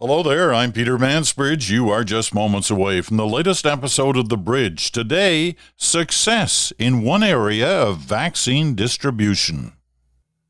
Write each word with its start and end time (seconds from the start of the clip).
Hello 0.00 0.22
there, 0.22 0.54
I'm 0.54 0.70
Peter 0.70 0.96
Mansbridge. 0.96 1.70
You 1.70 1.90
are 1.90 2.04
just 2.04 2.32
moments 2.32 2.70
away 2.70 3.00
from 3.00 3.16
the 3.16 3.26
latest 3.26 3.66
episode 3.66 4.16
of 4.16 4.28
The 4.28 4.36
Bridge. 4.36 4.92
Today, 4.92 5.56
success 5.76 6.72
in 6.78 7.02
one 7.02 7.24
area 7.24 7.68
of 7.82 7.98
vaccine 7.98 8.76
distribution. 8.76 9.72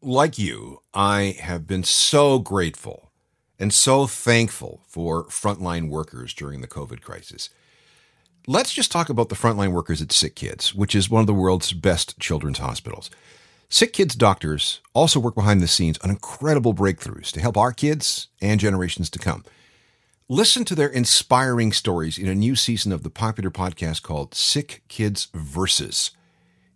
Like 0.03 0.39
you, 0.39 0.83
I 0.93 1.39
have 1.41 1.67
been 1.67 1.83
so 1.83 2.39
grateful 2.39 3.11
and 3.59 3.73
so 3.73 4.07
thankful 4.07 4.83
for 4.87 5.25
frontline 5.29 5.89
workers 5.89 6.35
during 6.35 6.61
the 6.61 6.69
COVID 6.69 7.01
crisis. 7.01 7.49
Let's 8.47 8.75
just 8.75 8.93
talk 8.93 9.09
about 9.09 9.31
the 9.31 9.35
frontline 9.35 9.73
workers 9.73 10.03
at 10.03 10.13
Sick 10.13 10.35
Kids, 10.35 10.75
which 10.75 10.95
is 10.95 11.09
one 11.09 11.23
of 11.23 11.27
the 11.27 11.33
world's 11.33 11.73
best 11.73 12.19
children's 12.21 12.59
hospitals. 12.59 13.09
Sick 13.71 13.93
Kids 13.93 14.15
doctors 14.15 14.81
also 14.95 15.21
work 15.21 15.35
behind 15.35 15.61
the 15.61 15.69
scenes 15.69 15.99
on 15.99 16.09
incredible 16.09 16.73
breakthroughs 16.73 17.31
to 17.33 17.41
help 17.41 17.59
our 17.59 17.73
kids 17.73 18.29
and 18.41 18.59
generations 18.59 19.11
to 19.11 19.19
come. 19.19 19.45
Listen 20.27 20.65
to 20.65 20.75
their 20.75 20.89
inspiring 20.89 21.73
stories 21.73 22.17
in 22.17 22.29
a 22.29 22.35
new 22.35 22.57
season 22.57 22.93
of 22.93 23.03
the 23.03 23.11
popular 23.11 23.51
podcast 23.51 24.03
called 24.03 24.35
Sick 24.35 24.83
Kids 24.89 25.29
Versus. 25.35 26.13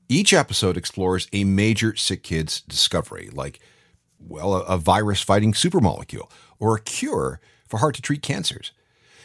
Each 0.06 0.34
episode 0.34 0.76
explores 0.76 1.28
a 1.32 1.44
major 1.44 1.96
sick 1.96 2.22
kids 2.22 2.60
discovery, 2.60 3.30
like, 3.32 3.60
well, 4.18 4.56
a, 4.56 4.76
virus 4.76 5.22
fighting 5.22 5.54
supermolecule 5.54 6.30
or 6.58 6.76
a 6.76 6.80
cure 6.80 7.40
for 7.66 7.78
hard 7.78 7.94
to 7.94 8.02
treat 8.02 8.22
cancers. 8.22 8.72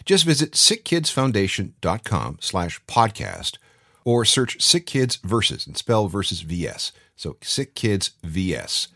Just 0.05 0.23
visit 0.23 0.53
sickkidsfoundation.com 0.53 2.37
slash 2.39 2.81
podcast 2.87 3.57
or 4.05 4.23
search 4.23 4.61
Sick 4.61 4.85
Kids 4.85 5.17
Versus 5.17 5.67
and 5.67 5.75
spell 5.75 6.07
versus 6.07 6.41
VS. 6.41 6.93
So 7.17 7.35
Sick 7.41 7.73
Kids 7.73 8.11
VS. 8.23 8.89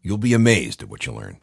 You'll 0.00 0.16
be 0.16 0.32
amazed 0.32 0.82
at 0.82 0.88
what 0.88 1.04
you 1.04 1.12
learn. 1.12 1.40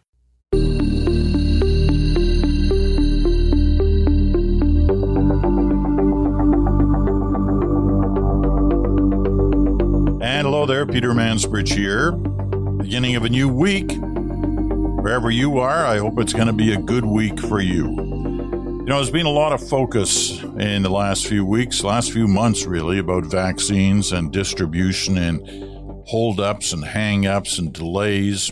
And 10.19 10.47
hello 10.47 10.65
there, 10.65 10.87
Peter 10.87 11.11
Mansbridge 11.11 11.75
here. 11.75 12.13
Beginning 12.13 13.15
of 13.15 13.23
a 13.23 13.29
new 13.29 13.47
week. 13.47 13.91
Wherever 13.99 15.29
you 15.29 15.59
are, 15.59 15.85
I 15.85 15.99
hope 15.99 16.19
it's 16.19 16.33
going 16.33 16.47
to 16.47 16.53
be 16.53 16.73
a 16.73 16.77
good 16.77 17.05
week 17.05 17.39
for 17.39 17.61
you. 17.61 17.91
You 17.91 18.85
know, 18.85 18.95
there's 18.95 19.11
been 19.11 19.27
a 19.27 19.29
lot 19.29 19.51
of 19.53 19.69
focus 19.69 20.41
in 20.41 20.81
the 20.81 20.89
last 20.89 21.27
few 21.27 21.45
weeks, 21.45 21.83
last 21.83 22.11
few 22.11 22.27
months, 22.27 22.65
really, 22.65 22.97
about 22.97 23.25
vaccines 23.25 24.11
and 24.13 24.31
distribution 24.31 25.19
and 25.19 25.76
holdups 26.07 26.73
and 26.73 26.85
hang-ups 26.85 27.59
and 27.59 27.73
delays. 27.73 28.51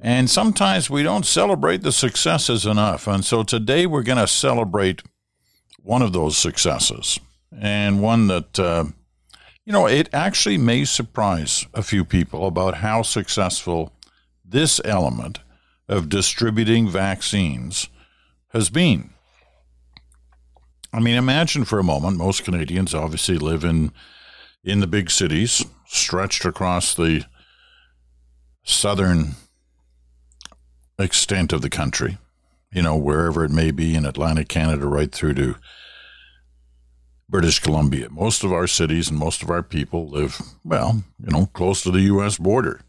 And 0.00 0.28
sometimes 0.28 0.90
we 0.90 1.02
don't 1.02 1.24
celebrate 1.24 1.82
the 1.82 1.92
successes 1.92 2.66
enough. 2.66 3.06
And 3.06 3.24
so 3.24 3.42
today 3.42 3.86
we're 3.86 4.02
going 4.02 4.18
to 4.18 4.26
celebrate 4.26 5.02
one 5.82 6.02
of 6.02 6.12
those 6.12 6.36
successes 6.36 7.20
and 7.58 8.02
one 8.02 8.26
that, 8.28 8.58
uh, 8.58 8.84
you 9.64 9.72
know, 9.72 9.86
it 9.86 10.08
actually 10.12 10.58
may 10.58 10.84
surprise 10.84 11.66
a 11.72 11.82
few 11.82 12.04
people 12.04 12.46
about 12.46 12.76
how 12.76 13.02
successful 13.02 13.92
this 14.44 14.80
element 14.84 15.40
of 15.88 16.08
distributing 16.08 16.88
vaccines 16.88 17.88
has 18.48 18.70
been. 18.70 19.10
I 20.92 21.00
mean, 21.00 21.16
imagine 21.16 21.64
for 21.64 21.78
a 21.78 21.84
moment, 21.84 22.18
most 22.18 22.44
Canadians 22.44 22.94
obviously 22.94 23.36
live 23.36 23.64
in 23.64 23.90
in 24.64 24.80
the 24.80 24.86
big 24.86 25.10
cities, 25.10 25.64
stretched 25.86 26.44
across 26.44 26.94
the 26.94 27.24
southern 28.64 29.34
extent 30.98 31.52
of 31.52 31.60
the 31.60 31.70
country, 31.70 32.18
you 32.72 32.82
know, 32.82 32.96
wherever 32.96 33.44
it 33.44 33.50
may 33.50 33.70
be 33.70 33.94
in 33.94 34.06
Atlantic 34.06 34.48
Canada, 34.48 34.86
right 34.86 35.12
through 35.12 35.34
to 35.34 35.56
British 37.28 37.58
Columbia. 37.58 38.08
Most 38.10 38.42
of 38.42 38.52
our 38.52 38.66
cities 38.66 39.10
and 39.10 39.18
most 39.18 39.42
of 39.42 39.50
our 39.50 39.62
people 39.62 40.08
live, 40.08 40.40
well, 40.64 41.02
you 41.18 41.30
know, 41.30 41.46
close 41.46 41.82
to 41.82 41.90
the 41.90 42.02
U.S. 42.02 42.38
border. 42.38 42.80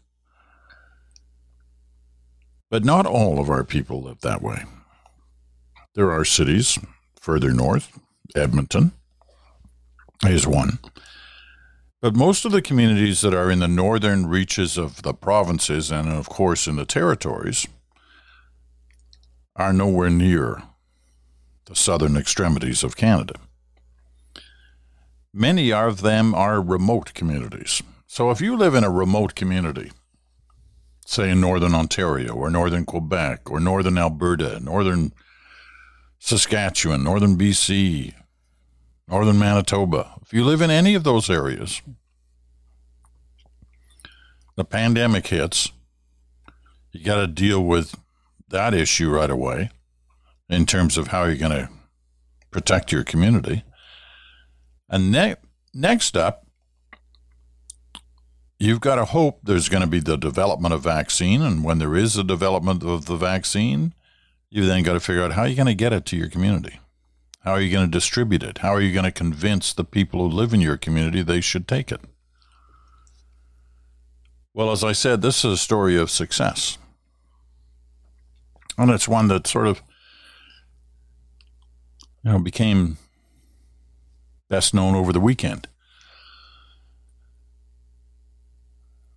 But 2.70 2.84
not 2.84 3.06
all 3.06 3.38
of 3.38 3.50
our 3.50 3.64
people 3.64 4.02
live 4.02 4.20
that 4.22 4.42
way. 4.42 4.64
There 5.94 6.10
are 6.10 6.24
cities 6.24 6.78
further 7.20 7.52
north, 7.52 7.98
Edmonton 8.34 8.92
is 10.24 10.46
one. 10.46 10.78
But 12.02 12.14
most 12.14 12.44
of 12.44 12.52
the 12.52 12.62
communities 12.62 13.22
that 13.22 13.34
are 13.34 13.50
in 13.50 13.60
the 13.60 13.68
northern 13.68 14.26
reaches 14.26 14.76
of 14.76 15.02
the 15.02 15.14
provinces 15.14 15.90
and, 15.90 16.08
of 16.08 16.28
course, 16.28 16.66
in 16.66 16.76
the 16.76 16.84
territories 16.84 17.66
are 19.56 19.72
nowhere 19.72 20.10
near 20.10 20.62
the 21.64 21.74
southern 21.74 22.16
extremities 22.16 22.84
of 22.84 22.96
Canada. 22.96 23.34
Many 25.32 25.72
of 25.72 26.02
them 26.02 26.34
are 26.34 26.62
remote 26.62 27.14
communities. 27.14 27.82
So 28.06 28.30
if 28.30 28.40
you 28.40 28.56
live 28.56 28.74
in 28.74 28.84
a 28.84 28.90
remote 28.90 29.34
community, 29.34 29.90
say 31.06 31.30
in 31.30 31.40
northern 31.40 31.74
Ontario 31.74 32.32
or 32.34 32.50
northern 32.50 32.84
Quebec 32.84 33.50
or 33.50 33.58
northern 33.58 33.98
Alberta, 33.98 34.60
northern 34.60 35.12
Saskatchewan, 36.18 37.02
northern 37.02 37.36
BC, 37.36 38.14
northern 39.08 39.38
Manitoba, 39.38 40.14
if 40.22 40.32
you 40.32 40.44
live 40.44 40.60
in 40.60 40.70
any 40.70 40.94
of 40.94 41.04
those 41.04 41.30
areas, 41.30 41.80
the 44.56 44.64
pandemic 44.64 45.26
hits, 45.28 45.70
you 46.92 47.04
got 47.04 47.16
to 47.16 47.26
deal 47.26 47.62
with 47.62 47.94
that 48.48 48.74
issue 48.74 49.10
right 49.10 49.30
away 49.30 49.70
in 50.48 50.66
terms 50.66 50.96
of 50.96 51.08
how 51.08 51.24
you're 51.24 51.36
going 51.36 51.52
to 51.52 51.68
protect 52.50 52.92
your 52.92 53.04
community. 53.04 53.62
And 54.88 55.12
ne- 55.12 55.36
next 55.74 56.16
up, 56.16 56.46
you've 58.58 58.80
got 58.80 58.94
to 58.96 59.04
hope 59.04 59.40
there's 59.42 59.68
going 59.68 59.82
to 59.82 59.88
be 59.88 60.00
the 60.00 60.16
development 60.16 60.72
of 60.72 60.82
vaccine. 60.82 61.42
And 61.42 61.64
when 61.64 61.78
there 61.78 61.96
is 61.96 62.16
a 62.16 62.24
development 62.24 62.82
of 62.82 63.06
the 63.06 63.16
vaccine, 63.16 63.94
you've 64.48 64.66
then 64.66 64.82
got 64.82 64.94
to 64.94 65.00
figure 65.00 65.22
out 65.22 65.32
how 65.32 65.44
you're 65.44 65.56
going 65.56 65.66
to 65.66 65.74
get 65.74 65.92
it 65.92 66.06
to 66.06 66.16
your 66.16 66.28
community. 66.28 66.80
How 67.46 67.52
are 67.52 67.60
you 67.60 67.70
going 67.70 67.86
to 67.86 67.90
distribute 67.90 68.42
it? 68.42 68.58
How 68.58 68.70
are 68.70 68.80
you 68.80 68.92
going 68.92 69.04
to 69.04 69.12
convince 69.12 69.72
the 69.72 69.84
people 69.84 70.18
who 70.18 70.36
live 70.36 70.52
in 70.52 70.60
your 70.60 70.76
community 70.76 71.22
they 71.22 71.40
should 71.40 71.68
take 71.68 71.92
it? 71.92 72.00
Well, 74.52 74.72
as 74.72 74.82
I 74.82 74.90
said, 74.90 75.22
this 75.22 75.44
is 75.44 75.52
a 75.52 75.56
story 75.56 75.96
of 75.96 76.10
success. 76.10 76.76
And 78.76 78.90
it's 78.90 79.06
one 79.06 79.28
that 79.28 79.46
sort 79.46 79.68
of 79.68 79.80
you 82.24 82.32
know 82.32 82.40
became 82.40 82.98
best 84.50 84.74
known 84.74 84.96
over 84.96 85.12
the 85.12 85.20
weekend. 85.20 85.68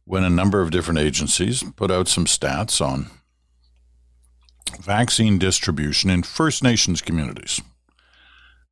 When 0.05 0.23
a 0.23 0.29
number 0.29 0.61
of 0.61 0.69
different 0.69 0.99
agencies 0.99 1.63
put 1.75 1.89
out 1.89 2.07
some 2.07 2.25
stats 2.25 2.79
on 2.79 3.07
vaccine 4.79 5.39
distribution 5.39 6.11
in 6.11 6.21
First 6.21 6.61
Nations 6.61 7.01
communities. 7.01 7.59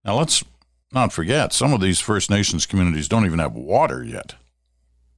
Now, 0.08 0.16
let's 0.16 0.42
not 0.94 1.12
forget, 1.12 1.52
some 1.52 1.74
of 1.74 1.82
these 1.82 2.00
First 2.00 2.30
Nations 2.30 2.66
communities 2.66 3.10
don't 3.10 3.26
even 3.26 3.40
have 3.40 3.52
water 3.52 4.06
yet, 4.06 4.36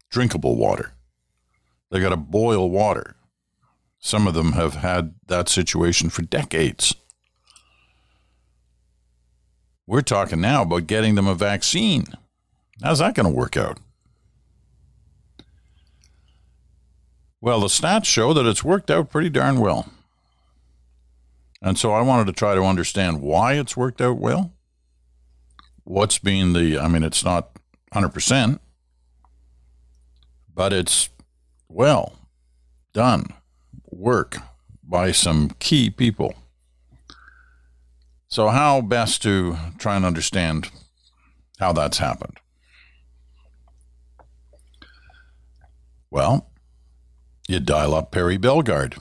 drinkable 0.09 0.55
water. 0.55 0.93
They 1.91 1.99
got 1.99 2.09
to 2.09 2.17
boil 2.17 2.71
water. 2.71 3.15
Some 3.99 4.25
of 4.25 4.33
them 4.33 4.53
have 4.53 4.75
had 4.75 5.13
that 5.27 5.47
situation 5.47 6.09
for 6.09 6.23
decades. 6.23 6.95
We're 9.85 10.01
talking 10.01 10.41
now 10.41 10.63
about 10.63 10.87
getting 10.87 11.13
them 11.13 11.27
a 11.27 11.35
vaccine. 11.35 12.05
How's 12.81 12.97
that 12.97 13.13
going 13.13 13.27
to 13.27 13.35
work 13.35 13.57
out? 13.57 13.79
Well, 17.41 17.59
the 17.59 17.67
stats 17.67 18.05
show 18.05 18.33
that 18.33 18.47
it's 18.47 18.63
worked 18.63 18.89
out 18.89 19.11
pretty 19.11 19.29
darn 19.29 19.59
well. 19.59 19.87
And 21.61 21.77
so 21.77 21.91
I 21.91 22.01
wanted 22.01 22.25
to 22.25 22.33
try 22.33 22.55
to 22.55 22.63
understand 22.63 23.21
why 23.21 23.53
it's 23.53 23.77
worked 23.77 24.01
out 24.01 24.17
well. 24.17 24.51
What's 25.89 26.19
been 26.19 26.53
the, 26.53 26.77
I 26.77 26.87
mean, 26.87 27.01
it's 27.03 27.25
not 27.25 27.49
100%, 27.95 28.59
but 30.53 30.71
it's 30.71 31.09
well 31.67 32.13
done 32.93 33.33
work 33.89 34.37
by 34.83 35.11
some 35.11 35.49
key 35.57 35.89
people. 35.89 36.35
So, 38.27 38.49
how 38.49 38.81
best 38.81 39.23
to 39.23 39.57
try 39.79 39.95
and 39.95 40.05
understand 40.05 40.69
how 41.57 41.73
that's 41.73 41.97
happened? 41.97 42.37
Well, 46.11 46.51
you 47.47 47.59
dial 47.59 47.95
up 47.95 48.11
Perry 48.11 48.37
Bellegarde. 48.37 48.97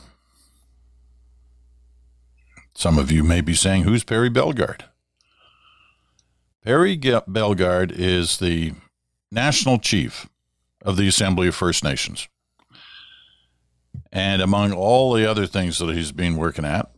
Some 2.75 2.99
of 2.99 3.12
you 3.12 3.23
may 3.23 3.43
be 3.43 3.52
saying, 3.52 3.82
Who's 3.82 4.05
Perry 4.05 4.31
Bellegarde? 4.31 4.85
Perry 6.69 6.97
Bellegarde 6.99 7.94
is 7.97 8.37
the 8.37 8.75
national 9.32 9.79
chief 9.79 10.29
of 10.82 10.99
the 10.99 11.09
Assembly 11.09 11.49
of 11.49 11.55
First 11.55 11.82
Nations. 11.82 12.29
And 14.12 14.43
among 14.43 14.75
all 14.75 15.15
the 15.15 15.25
other 15.25 15.47
things 15.47 15.79
that 15.79 15.97
he's 15.97 16.12
been 16.12 16.37
working 16.37 16.67
at, 16.67 16.91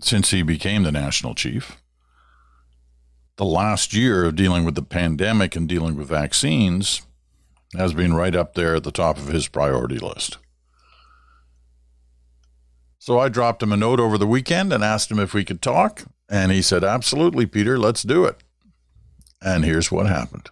since 0.00 0.32
he 0.32 0.42
became 0.42 0.82
the 0.82 0.90
national 0.90 1.36
chief. 1.36 1.80
The 3.36 3.44
last 3.44 3.94
year 3.94 4.24
of 4.24 4.34
dealing 4.34 4.64
with 4.64 4.74
the 4.74 4.82
pandemic 4.82 5.54
and 5.54 5.68
dealing 5.68 5.94
with 5.94 6.08
vaccines 6.08 7.02
has 7.76 7.94
been 7.94 8.12
right 8.12 8.34
up 8.34 8.54
there 8.54 8.74
at 8.74 8.82
the 8.82 8.90
top 8.90 9.18
of 9.18 9.28
his 9.28 9.46
priority 9.46 10.00
list. 10.00 10.38
So 12.98 13.20
I 13.20 13.28
dropped 13.28 13.62
him 13.62 13.70
a 13.70 13.76
note 13.76 14.00
over 14.00 14.18
the 14.18 14.26
weekend 14.26 14.72
and 14.72 14.82
asked 14.82 15.12
him 15.12 15.20
if 15.20 15.32
we 15.32 15.44
could 15.44 15.62
talk. 15.62 16.02
And 16.28 16.52
he 16.52 16.62
said, 16.62 16.84
Absolutely, 16.84 17.46
Peter, 17.46 17.78
let's 17.78 18.02
do 18.02 18.24
it. 18.24 18.36
And 19.42 19.64
here's 19.64 19.92
what 19.92 20.06
happened. 20.06 20.50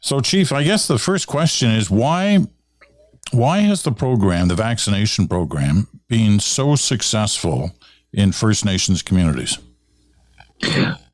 So, 0.00 0.20
Chief, 0.20 0.52
I 0.52 0.62
guess 0.62 0.86
the 0.86 0.98
first 0.98 1.26
question 1.26 1.70
is 1.70 1.90
why 1.90 2.46
why 3.32 3.58
has 3.60 3.82
the 3.82 3.92
program, 3.92 4.48
the 4.48 4.56
vaccination 4.56 5.28
program, 5.28 5.86
been 6.08 6.40
so 6.40 6.74
successful 6.74 7.72
in 8.12 8.32
First 8.32 8.64
Nations 8.64 9.02
communities? 9.02 9.58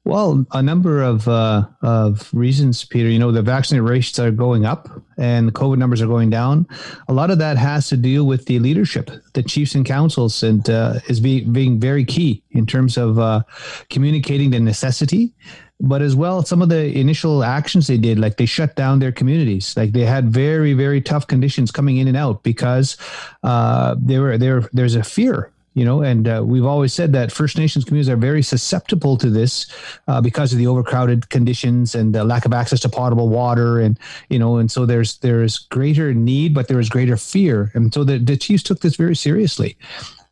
Well, 0.06 0.46
a 0.52 0.62
number 0.62 1.02
of 1.02 1.26
uh, 1.26 1.66
of 1.82 2.32
reasons, 2.32 2.84
Peter. 2.84 3.08
You 3.08 3.18
know, 3.18 3.32
the 3.32 3.42
vaccine 3.42 3.80
rates 3.80 4.16
are 4.20 4.30
going 4.30 4.64
up, 4.64 4.88
and 5.18 5.48
the 5.48 5.52
COVID 5.52 5.78
numbers 5.78 6.00
are 6.00 6.06
going 6.06 6.30
down. 6.30 6.68
A 7.08 7.12
lot 7.12 7.32
of 7.32 7.38
that 7.38 7.56
has 7.56 7.88
to 7.88 7.96
do 7.96 8.24
with 8.24 8.46
the 8.46 8.60
leadership, 8.60 9.10
the 9.34 9.42
chiefs 9.42 9.74
and 9.74 9.84
councils, 9.84 10.44
and 10.44 10.70
uh, 10.70 11.00
is 11.08 11.18
being 11.18 11.52
being 11.52 11.80
very 11.80 12.04
key 12.04 12.44
in 12.52 12.66
terms 12.66 12.96
of 12.96 13.18
uh, 13.18 13.42
communicating 13.90 14.50
the 14.50 14.60
necessity 14.60 15.34
but 15.78 16.00
as 16.00 16.16
well 16.16 16.42
some 16.42 16.62
of 16.62 16.70
the 16.70 16.98
initial 16.98 17.44
actions 17.44 17.86
they 17.86 17.98
did 17.98 18.18
like 18.18 18.38
they 18.38 18.46
shut 18.46 18.74
down 18.76 18.98
their 18.98 19.12
communities 19.12 19.76
like 19.76 19.92
they 19.92 20.06
had 20.06 20.30
very 20.30 20.72
very 20.72 21.02
tough 21.02 21.26
conditions 21.26 21.70
coming 21.70 21.98
in 21.98 22.08
and 22.08 22.16
out 22.16 22.42
because 22.42 22.96
uh, 23.42 23.94
there 23.98 24.22
were 24.22 24.38
there 24.38 24.62
there's 24.72 24.94
a 24.94 25.04
fear 25.04 25.52
you 25.76 25.84
know 25.84 26.02
and 26.02 26.26
uh, 26.26 26.42
we've 26.44 26.66
always 26.66 26.92
said 26.92 27.12
that 27.12 27.30
first 27.30 27.56
nations 27.56 27.84
communities 27.84 28.10
are 28.10 28.16
very 28.16 28.42
susceptible 28.42 29.16
to 29.16 29.30
this 29.30 29.66
uh, 30.08 30.20
because 30.20 30.52
of 30.52 30.58
the 30.58 30.66
overcrowded 30.66 31.28
conditions 31.30 31.94
and 31.94 32.12
the 32.12 32.24
lack 32.24 32.44
of 32.44 32.52
access 32.52 32.80
to 32.80 32.88
potable 32.88 33.28
water 33.28 33.78
and 33.78 33.96
you 34.28 34.38
know 34.38 34.56
and 34.56 34.72
so 34.72 34.84
there's 34.84 35.18
there's 35.18 35.58
greater 35.58 36.12
need 36.12 36.56
but 36.56 36.66
there 36.68 36.80
is 36.80 36.88
greater 36.88 37.16
fear. 37.16 37.70
And 37.74 37.92
so 37.92 38.02
the, 38.02 38.18
the 38.18 38.36
chiefs 38.36 38.62
took 38.62 38.80
this 38.80 38.96
very 38.96 39.14
seriously 39.14 39.76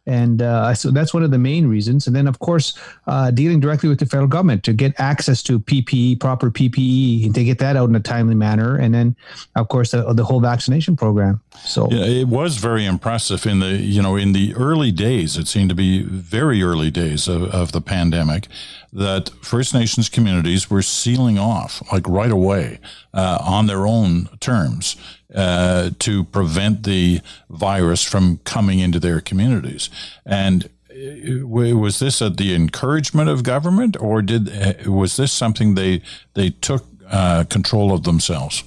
and 0.07 0.43
uh, 0.43 0.75
so 0.75 0.91
that's 0.91 1.15
one 1.15 1.23
of 1.23 1.31
the 1.31 1.39
main 1.39 1.67
reasons. 1.67 2.07
And 2.07 2.15
then, 2.15 2.27
of 2.27 2.39
course, 2.39 2.79
uh, 3.07 3.31
dealing 3.31 3.61
directly 3.61 3.89
with 3.89 3.99
the 3.99 4.07
federal 4.07 4.29
government 4.29 4.63
to 4.65 4.73
get 4.73 4.99
access 5.01 5.43
to 5.45 5.59
PPE, 5.59 6.21
proper 6.21 6.51
PPE, 6.51 7.27
and 7.27 7.35
to 7.35 7.43
get 7.43 7.59
that 7.59 7.77
out 7.77 7.89
in 7.89 7.95
a 7.95 8.01
timely 8.01 8.35
manner. 8.35 8.77
And 8.77 8.95
then, 8.95 9.17
of 9.57 9.69
course, 9.69 9.93
the, 9.93 10.13
the 10.13 10.25
whole 10.25 10.41
vaccination 10.41 10.95
program. 10.95 11.41
So 11.65 11.89
yeah, 11.91 12.05
it 12.05 12.29
was 12.29 12.57
very 12.57 12.85
impressive 12.85 13.47
in 13.47 13.61
the 13.61 13.77
you 13.77 14.03
know 14.03 14.17
in 14.17 14.33
the 14.33 14.55
early 14.55 14.93
days. 14.93 15.39
It 15.39 15.49
seemed 15.49 15.71
to 15.71 15.75
be 15.75 16.03
very 16.03 16.63
early 16.63 16.91
days 16.91 17.27
of, 17.27 17.45
of 17.45 17.73
the 17.73 17.81
pandemic 17.81 18.49
that 18.93 19.31
First 19.43 19.75
Nations 19.75 20.09
communities 20.09 20.71
were 20.71 20.83
sealing 20.83 21.39
off 21.39 21.83
like 21.93 22.07
right 22.07 22.31
away 22.31 22.79
uh, 23.13 23.39
on 23.43 23.67
their 23.67 23.87
own 23.87 24.29
terms 24.39 24.97
uh, 25.35 25.91
to 25.99 26.25
prevent 26.25 26.85
the 26.85 27.21
virus 27.51 28.03
from 28.03 28.39
coming 28.45 28.79
into 28.79 29.01
their 29.01 29.21
communities. 29.21 29.91
And 30.25 30.69
uh, 30.91 31.47
was 31.47 31.99
this 31.99 32.23
at 32.23 32.37
the 32.37 32.55
encouragement 32.55 33.29
of 33.29 33.43
government, 33.43 33.97
or 34.01 34.23
did 34.23 34.49
uh, 34.49 34.91
was 34.91 35.17
this 35.17 35.33
something 35.33 35.75
they 35.75 36.03
they 36.35 36.51
took 36.51 36.85
uh, 37.11 37.45
control 37.45 37.93
of 37.93 38.05
themselves? 38.05 38.63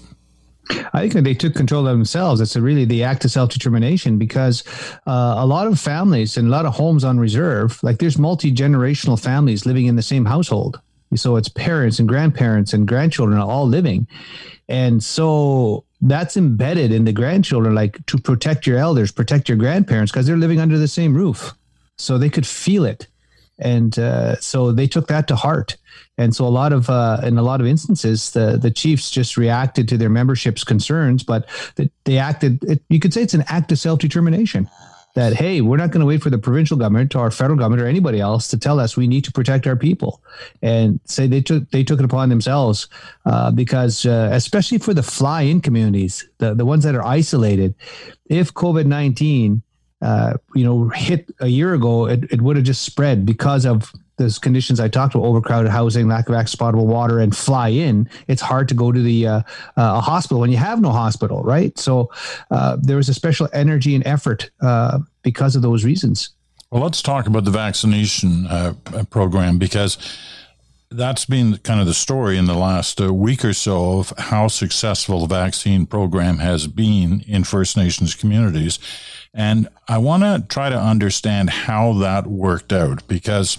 I 0.93 1.07
think 1.07 1.23
they 1.23 1.33
took 1.33 1.55
control 1.55 1.87
of 1.87 1.97
themselves. 1.97 2.41
It's 2.41 2.55
really 2.55 2.85
the 2.85 3.03
act 3.03 3.23
of 3.23 3.31
self 3.31 3.51
determination 3.51 4.17
because 4.17 4.63
uh, 5.07 5.35
a 5.37 5.45
lot 5.45 5.67
of 5.67 5.79
families 5.79 6.37
and 6.37 6.47
a 6.47 6.51
lot 6.51 6.65
of 6.65 6.73
homes 6.73 7.03
on 7.03 7.19
reserve, 7.19 7.81
like 7.83 7.99
there's 7.99 8.17
multi 8.17 8.51
generational 8.51 9.21
families 9.21 9.65
living 9.65 9.85
in 9.85 9.95
the 9.95 10.01
same 10.01 10.25
household. 10.25 10.81
So 11.15 11.37
it's 11.37 11.47
parents 11.47 11.99
and 11.99 12.07
grandparents 12.07 12.73
and 12.73 12.85
grandchildren 12.87 13.39
all 13.39 13.65
living. 13.65 14.07
And 14.67 15.01
so 15.01 15.85
that's 16.01 16.37
embedded 16.37 16.91
in 16.91 17.05
the 17.05 17.13
grandchildren, 17.13 17.73
like 17.73 18.05
to 18.05 18.17
protect 18.17 18.67
your 18.67 18.77
elders, 18.77 19.11
protect 19.11 19.49
your 19.49 19.57
grandparents, 19.57 20.11
because 20.11 20.27
they're 20.27 20.37
living 20.37 20.59
under 20.59 20.77
the 20.77 20.87
same 20.87 21.15
roof. 21.15 21.53
So 21.97 22.17
they 22.17 22.29
could 22.29 22.45
feel 22.45 22.85
it. 22.85 23.07
And 23.59 23.97
uh, 23.97 24.35
so 24.35 24.71
they 24.71 24.87
took 24.87 25.07
that 25.07 25.27
to 25.29 25.35
heart. 25.35 25.77
And 26.19 26.35
so 26.35 26.45
a 26.45 26.49
lot 26.49 26.73
of, 26.73 26.89
uh, 26.89 27.21
in 27.23 27.39
a 27.39 27.41
lot 27.41 27.59
of 27.59 27.65
instances, 27.65 28.31
the, 28.31 28.57
the 28.57 28.69
chiefs 28.69 29.09
just 29.09 29.35
reacted 29.35 29.87
to 29.89 29.97
their 29.97 30.09
membership's 30.09 30.63
concerns, 30.63 31.23
but 31.23 31.49
they 32.05 32.19
acted, 32.19 32.63
it, 32.63 32.83
you 32.89 32.99
could 32.99 33.13
say 33.13 33.23
it's 33.23 33.33
an 33.33 33.45
act 33.47 33.71
of 33.71 33.79
self 33.79 33.99
determination 33.99 34.69
that 35.17 35.33
hey 35.33 35.61
we're 35.61 35.77
not 35.77 35.89
going 35.89 35.99
to 35.99 36.05
wait 36.05 36.21
for 36.21 36.29
the 36.29 36.37
provincial 36.37 36.77
government 36.77 37.15
or 37.15 37.31
federal 37.31 37.57
government 37.57 37.81
or 37.81 37.87
anybody 37.87 38.19
else 38.19 38.47
to 38.47 38.57
tell 38.57 38.79
us 38.79 38.95
we 38.95 39.07
need 39.07 39.23
to 39.23 39.31
protect 39.31 39.65
our 39.65 39.75
people. 39.75 40.21
And 40.61 40.99
say 41.05 41.25
they 41.25 41.41
took 41.41 41.69
they 41.71 41.83
took 41.83 41.99
it 41.99 42.05
upon 42.05 42.29
themselves 42.29 42.87
uh, 43.25 43.49
because 43.49 44.05
uh, 44.05 44.29
especially 44.31 44.77
for 44.77 44.93
the 44.93 45.01
fly 45.01 45.41
in 45.41 45.59
communities 45.59 46.23
the, 46.37 46.53
the 46.53 46.65
ones 46.65 46.83
that 46.83 46.93
are 46.93 47.03
isolated 47.03 47.73
if 48.27 48.53
covid-19 48.53 49.61
uh, 50.03 50.33
you 50.53 50.63
know 50.63 50.89
hit 50.89 51.33
a 51.39 51.47
year 51.47 51.73
ago 51.73 52.05
it, 52.05 52.23
it 52.31 52.41
would 52.41 52.55
have 52.55 52.65
just 52.65 52.83
spread 52.83 53.25
because 53.25 53.65
of 53.65 53.91
those 54.17 54.37
conditions 54.37 54.79
I 54.79 54.87
talked 54.87 55.15
about, 55.15 55.25
overcrowded 55.25 55.71
housing, 55.71 56.07
lack 56.07 56.27
of 56.27 56.35
access 56.35 56.55
potable 56.55 56.87
water, 56.87 57.19
and 57.19 57.35
fly 57.35 57.69
in, 57.69 58.09
it's 58.27 58.41
hard 58.41 58.67
to 58.69 58.75
go 58.75 58.91
to 58.91 59.01
the 59.01 59.27
uh, 59.27 59.37
uh, 59.39 59.41
a 59.77 60.01
hospital 60.01 60.39
when 60.39 60.51
you 60.51 60.57
have 60.57 60.81
no 60.81 60.91
hospital, 60.91 61.43
right? 61.43 61.77
So 61.77 62.11
uh, 62.51 62.77
there 62.81 62.97
was 62.97 63.09
a 63.09 63.13
special 63.13 63.47
energy 63.53 63.95
and 63.95 64.05
effort 64.05 64.49
uh, 64.61 64.99
because 65.21 65.55
of 65.55 65.61
those 65.61 65.85
reasons. 65.85 66.29
Well, 66.69 66.83
let's 66.83 67.01
talk 67.01 67.27
about 67.27 67.45
the 67.45 67.51
vaccination 67.51 68.45
uh, 68.47 68.73
program 69.09 69.57
because 69.57 69.97
that's 70.89 71.25
been 71.25 71.57
kind 71.57 71.79
of 71.79 71.85
the 71.85 71.93
story 71.93 72.37
in 72.37 72.45
the 72.45 72.55
last 72.55 73.01
uh, 73.01 73.13
week 73.13 73.43
or 73.43 73.53
so 73.53 73.99
of 73.99 74.13
how 74.17 74.47
successful 74.47 75.21
the 75.21 75.35
vaccine 75.35 75.85
program 75.85 76.39
has 76.39 76.67
been 76.67 77.21
in 77.27 77.43
First 77.43 77.77
Nations 77.77 78.15
communities. 78.15 78.79
And 79.33 79.67
I 79.87 79.97
want 79.97 80.23
to 80.23 80.45
try 80.47 80.69
to 80.69 80.79
understand 80.79 81.49
how 81.49 81.93
that 81.93 82.27
worked 82.27 82.73
out 82.73 83.07
because 83.07 83.57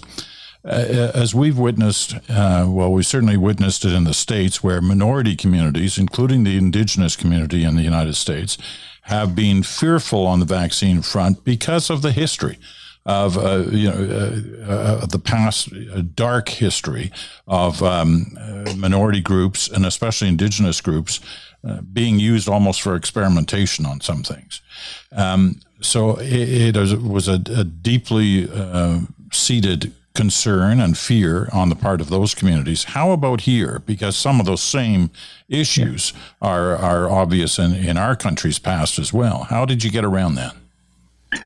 as 0.69 1.33
we've 1.33 1.57
witnessed, 1.57 2.15
uh, 2.29 2.65
well, 2.67 2.91
we 2.91 3.03
certainly 3.03 3.37
witnessed 3.37 3.85
it 3.85 3.93
in 3.93 4.03
the 4.03 4.13
States 4.13 4.63
where 4.63 4.81
minority 4.81 5.35
communities, 5.35 5.97
including 5.97 6.43
the 6.43 6.57
indigenous 6.57 7.15
community 7.15 7.63
in 7.63 7.75
the 7.75 7.81
United 7.81 8.15
States, 8.15 8.57
have 9.03 9.35
been 9.35 9.63
fearful 9.63 10.27
on 10.27 10.39
the 10.39 10.45
vaccine 10.45 11.01
front 11.01 11.43
because 11.43 11.89
of 11.89 12.01
the 12.01 12.11
history 12.11 12.57
of 13.05 13.37
uh, 13.37 13.65
you 13.71 13.89
know 13.89 13.95
uh, 14.67 14.71
uh, 14.71 15.05
the 15.07 15.19
past 15.19 15.69
uh, 15.73 16.01
dark 16.13 16.49
history 16.49 17.11
of 17.47 17.81
um, 17.81 18.27
minority 18.77 19.21
groups 19.21 19.67
and 19.67 19.85
especially 19.85 20.27
indigenous 20.27 20.79
groups 20.81 21.19
being 21.91 22.19
used 22.19 22.47
almost 22.47 22.81
for 22.81 22.95
experimentation 22.95 23.85
on 23.85 23.99
some 23.99 24.23
things. 24.23 24.61
Um, 25.11 25.59
so 25.81 26.17
it, 26.19 26.75
it, 26.75 27.01
was 27.01 27.27
a, 27.27 27.33
a 27.33 27.65
deeply 27.65 28.47
seated 29.33 29.91
concern 30.19 30.81
and 30.81 30.97
fear 30.97 31.47
on 31.53 31.69
the 31.69 31.75
part 31.75 32.01
of 32.01 32.09
those 32.09 32.35
communities. 32.35 32.83
How 32.83 33.11
about 33.11 33.41
here? 33.41 33.81
Because 33.85 34.17
some 34.17 34.41
of 34.41 34.45
those 34.45 34.61
same 34.61 35.11
issues 35.47 36.11
are, 36.41 36.75
are 36.75 37.09
obvious 37.09 37.57
in, 37.57 37.73
in 37.73 37.95
our 37.95 38.17
country's 38.17 38.59
past 38.59 38.99
as 38.99 39.13
well. 39.13 39.43
How 39.43 39.63
did 39.63 39.81
you 39.81 39.89
get 39.89 40.03
around 40.03 40.35
that? 40.35 40.57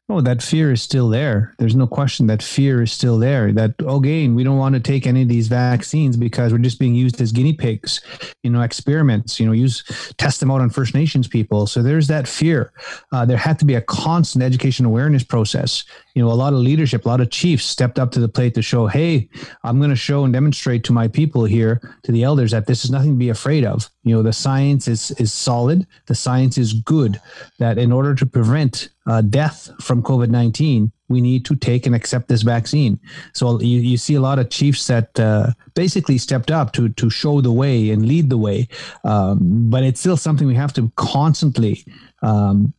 Oh, 0.10 0.22
that 0.22 0.42
fear 0.42 0.72
is 0.72 0.82
still 0.82 1.10
there. 1.10 1.54
There's 1.60 1.76
no 1.76 1.86
question 1.86 2.26
that 2.28 2.42
fear 2.42 2.82
is 2.82 2.92
still 2.92 3.20
there. 3.20 3.52
That 3.52 3.76
again, 3.88 4.34
we 4.34 4.44
don't 4.44 4.58
want 4.58 4.74
to 4.74 4.80
take 4.80 5.06
any 5.06 5.22
of 5.22 5.28
these 5.28 5.50
vaccines 5.50 6.16
because 6.18 6.52
we're 6.52 6.60
just 6.60 6.80
being 6.80 6.96
used 6.96 7.20
as 7.22 7.32
guinea 7.32 7.54
pigs, 7.54 8.02
you 8.44 8.50
know, 8.50 8.62
experiments. 8.62 9.40
You 9.40 9.46
know, 9.46 9.52
use 9.52 9.84
test 10.18 10.40
them 10.40 10.50
out 10.50 10.62
on 10.62 10.70
First 10.70 10.96
Nations 10.96 11.28
people. 11.28 11.68
So 11.68 11.84
there's 11.84 12.08
that 12.08 12.28
fear. 12.28 12.72
Uh, 13.12 13.26
there 13.26 13.38
had 13.38 13.60
to 13.60 13.66
be 13.66 13.76
a 13.76 13.82
constant 13.82 14.44
education 14.44 14.86
awareness 14.86 15.24
process. 15.24 15.84
You 16.16 16.24
know, 16.24 16.32
a 16.32 16.34
lot 16.34 16.54
of 16.54 16.60
leadership, 16.60 17.06
a 17.06 17.08
lot 17.08 17.22
of 17.22 17.32
chiefs 17.32 17.66
stepped 17.66 17.98
up 17.98 18.12
to 18.12 18.20
the 18.20 18.30
plate 18.30 18.54
to 18.56 18.62
show, 18.62 18.86
hey, 18.86 19.30
I'm 19.64 19.80
going 19.80 19.90
to 19.90 19.96
show 19.96 20.24
and 20.24 20.32
demonstrate 20.32 20.84
to 20.86 20.94
my 20.94 21.08
people 21.08 21.44
here, 21.44 21.82
to 22.04 22.12
the 22.12 22.24
elders, 22.24 22.52
that 22.52 22.68
this 22.68 22.86
is 22.86 22.92
nothing 22.92 23.14
to 23.14 23.18
be 23.18 23.30
afraid 23.30 23.66
of. 23.66 23.90
You 24.04 24.16
know, 24.16 24.22
the 24.22 24.34
science 24.34 24.88
is 24.88 25.12
is 25.12 25.34
solid. 25.34 25.88
The 26.06 26.16
science 26.16 26.58
is 26.58 26.74
good. 26.74 27.20
That 27.58 27.78
in 27.78 27.92
order 27.92 28.14
to 28.14 28.26
prevent 28.26 28.90
uh, 29.08 29.22
death 29.22 29.72
from 29.82 30.04
COVID 30.04 30.30
19, 30.30 30.92
we 31.10 31.22
need 31.22 31.46
to 31.46 31.56
take 31.56 31.86
and 31.86 31.96
accept 31.96 32.28
this 32.28 32.42
vaccine. 32.42 33.00
So 33.34 33.60
you, 33.62 33.80
you 33.80 33.98
see 33.98 34.16
a 34.16 34.22
lot 34.22 34.40
of 34.40 34.50
chiefs 34.50 34.88
that 34.88 35.20
uh, 35.20 35.52
basically 35.74 36.18
stepped 36.18 36.52
up 36.52 36.74
to, 36.74 36.90
to 36.90 37.10
show 37.10 37.42
the 37.42 37.52
way 37.52 37.92
and 37.92 38.06
lead 38.06 38.30
the 38.30 38.38
way. 38.38 38.68
Um, 39.04 39.70
but 39.70 39.84
it's 39.84 40.00
still 40.00 40.18
something 40.18 40.48
we 40.48 40.56
have 40.56 40.74
to 40.74 40.92
constantly 40.96 41.86
um, 42.22 42.74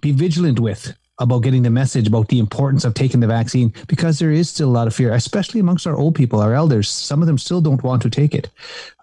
be 0.00 0.12
vigilant 0.12 0.60
with 0.60 0.94
about 1.18 1.42
getting 1.42 1.62
the 1.62 1.70
message 1.70 2.08
about 2.08 2.28
the 2.28 2.40
importance 2.40 2.84
of 2.84 2.94
taking 2.94 3.20
the 3.20 3.26
vaccine 3.26 3.72
because 3.86 4.18
there 4.18 4.32
is 4.32 4.50
still 4.50 4.68
a 4.68 4.70
lot 4.70 4.88
of 4.88 4.94
fear, 4.94 5.12
especially 5.12 5.60
amongst 5.60 5.86
our 5.86 5.96
old 5.96 6.14
people, 6.14 6.40
our 6.40 6.54
elders. 6.54 6.88
Some 6.88 7.20
of 7.20 7.26
them 7.26 7.38
still 7.38 7.60
don't 7.60 7.82
want 7.84 8.02
to 8.02 8.10
take 8.10 8.34
it 8.34 8.50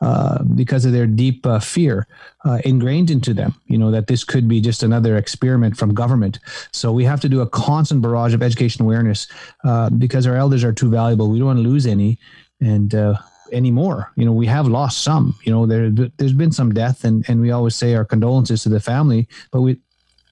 uh, 0.01 0.43
because 0.43 0.83
of 0.83 0.91
their 0.91 1.07
deep 1.07 1.45
uh, 1.45 1.59
fear 1.59 2.07
uh, 2.43 2.59
ingrained 2.65 3.09
into 3.09 3.33
them, 3.33 3.55
you 3.67 3.77
know, 3.77 3.91
that 3.91 4.07
this 4.07 4.25
could 4.25 4.47
be 4.47 4.59
just 4.59 4.83
another 4.83 5.15
experiment 5.17 5.77
from 5.77 5.93
government. 5.93 6.39
So 6.73 6.91
we 6.91 7.05
have 7.05 7.21
to 7.21 7.29
do 7.29 7.41
a 7.41 7.47
constant 7.47 8.01
barrage 8.01 8.33
of 8.33 8.43
education 8.43 8.83
awareness 8.83 9.27
uh, 9.63 9.89
because 9.89 10.27
our 10.27 10.35
elders 10.35 10.65
are 10.65 10.73
too 10.73 10.89
valuable. 10.89 11.29
We 11.29 11.39
don't 11.39 11.47
want 11.47 11.59
to 11.59 11.69
lose 11.69 11.87
any. 11.87 12.19
And, 12.59 12.93
uh, 12.93 13.15
anymore. 13.51 14.11
You 14.15 14.23
know, 14.23 14.31
we 14.31 14.45
have 14.47 14.65
lost 14.67 15.03
some. 15.03 15.35
You 15.43 15.51
know, 15.51 15.65
there 15.65 15.89
there's 15.89 16.31
been 16.31 16.53
some 16.53 16.73
death, 16.73 17.03
and 17.03 17.25
and 17.27 17.41
we 17.41 17.51
always 17.51 17.75
say 17.75 17.95
our 17.95 18.05
condolences 18.05 18.63
to 18.63 18.69
the 18.69 18.79
family, 18.79 19.27
but 19.51 19.59
we 19.59 19.77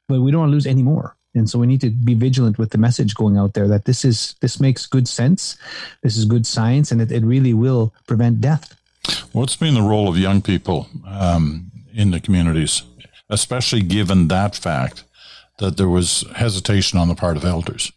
but 0.07 0.21
we 0.21 0.31
don't 0.31 0.39
want 0.39 0.51
to 0.51 0.53
lose 0.53 0.65
any 0.65 0.83
more. 0.83 1.17
And 1.35 1.49
so 1.49 1.59
we 1.59 1.67
need 1.67 1.81
to 1.81 1.89
be 1.89 2.15
vigilant 2.15 2.57
with 2.57 2.71
the 2.71 2.77
message 2.77 3.13
going 3.13 3.37
out 3.37 3.53
there 3.53 3.67
that 3.67 3.85
this 3.85 4.03
is 4.03 4.35
this 4.41 4.59
makes 4.59 4.87
good 4.87 5.07
sense, 5.07 5.57
this 6.01 6.17
is 6.17 6.25
good 6.25 6.45
science, 6.47 6.91
and 6.91 7.01
it, 7.01 7.11
it 7.11 7.23
really 7.23 7.53
will 7.53 7.93
prevent 8.07 8.41
death. 8.41 8.75
What's 9.31 9.55
been 9.55 9.75
the 9.75 9.81
role 9.81 10.07
of 10.07 10.17
young 10.17 10.41
people 10.41 10.87
um, 11.07 11.71
in 11.93 12.11
the 12.11 12.19
communities, 12.19 12.83
especially 13.29 13.81
given 13.81 14.27
that 14.27 14.55
fact 14.55 15.03
that 15.59 15.77
there 15.77 15.89
was 15.89 16.25
hesitation 16.35 16.97
on 16.97 17.07
the 17.07 17.15
part 17.15 17.37
of 17.37 17.45
elders? 17.45 17.91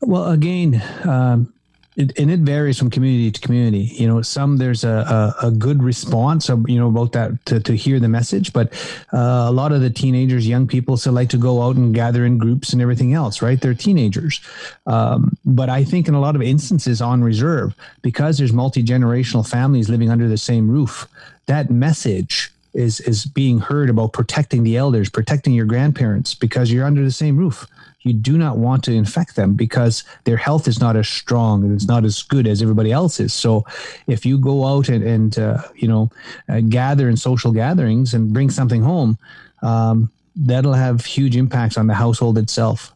Well, 0.00 0.30
again, 0.30 0.82
um, 1.04 1.52
it, 1.96 2.18
and 2.18 2.30
it 2.30 2.40
varies 2.40 2.78
from 2.78 2.90
community 2.90 3.30
to 3.30 3.40
community. 3.40 3.90
You 3.94 4.08
know, 4.08 4.22
some 4.22 4.56
there's 4.56 4.84
a, 4.84 5.34
a, 5.42 5.46
a 5.48 5.50
good 5.50 5.82
response, 5.82 6.48
you 6.48 6.78
know, 6.78 6.88
about 6.88 7.12
that 7.12 7.44
to, 7.46 7.60
to 7.60 7.76
hear 7.76 8.00
the 8.00 8.08
message, 8.08 8.52
but 8.52 8.72
uh, 9.12 9.46
a 9.48 9.52
lot 9.52 9.72
of 9.72 9.80
the 9.80 9.90
teenagers, 9.90 10.46
young 10.48 10.66
people, 10.66 10.96
still 10.96 11.12
like 11.12 11.28
to 11.30 11.36
go 11.36 11.62
out 11.62 11.76
and 11.76 11.94
gather 11.94 12.24
in 12.24 12.38
groups 12.38 12.72
and 12.72 12.82
everything 12.82 13.14
else, 13.14 13.42
right? 13.42 13.60
They're 13.60 13.74
teenagers. 13.74 14.40
Um, 14.86 15.36
but 15.44 15.68
I 15.68 15.84
think 15.84 16.08
in 16.08 16.14
a 16.14 16.20
lot 16.20 16.36
of 16.36 16.42
instances 16.42 17.00
on 17.00 17.22
reserve, 17.22 17.74
because 18.02 18.38
there's 18.38 18.52
multi 18.52 18.82
generational 18.82 19.48
families 19.48 19.88
living 19.88 20.10
under 20.10 20.28
the 20.28 20.38
same 20.38 20.68
roof, 20.70 21.06
that 21.46 21.70
message 21.70 22.53
is 22.74 23.00
is 23.00 23.24
being 23.24 23.58
heard 23.58 23.88
about 23.88 24.12
protecting 24.12 24.64
the 24.64 24.76
elders, 24.76 25.08
protecting 25.08 25.54
your 25.54 25.66
grandparents 25.66 26.34
because 26.34 26.70
you're 26.70 26.84
under 26.84 27.02
the 27.02 27.10
same 27.10 27.36
roof 27.36 27.66
you 28.04 28.12
do 28.12 28.38
not 28.38 28.58
want 28.58 28.84
to 28.84 28.92
infect 28.92 29.34
them 29.34 29.54
because 29.54 30.04
their 30.24 30.36
health 30.36 30.68
is 30.68 30.78
not 30.78 30.94
as 30.94 31.08
strong 31.08 31.64
and 31.64 31.72
it's 31.74 31.88
not 31.88 32.04
as 32.04 32.22
good 32.22 32.46
as 32.46 32.62
everybody 32.62 32.92
else's. 32.92 33.32
So 33.32 33.64
if 34.06 34.24
you 34.24 34.38
go 34.38 34.66
out 34.66 34.88
and, 34.88 35.02
and 35.02 35.38
uh, 35.38 35.62
you 35.74 35.88
know, 35.88 36.10
uh, 36.48 36.60
gather 36.60 37.08
in 37.08 37.16
social 37.16 37.50
gatherings 37.50 38.14
and 38.14 38.32
bring 38.32 38.50
something 38.50 38.82
home, 38.82 39.18
um, 39.62 40.10
that'll 40.36 40.74
have 40.74 41.04
huge 41.04 41.34
impacts 41.36 41.78
on 41.78 41.86
the 41.86 41.94
household 41.94 42.36
itself. 42.36 42.93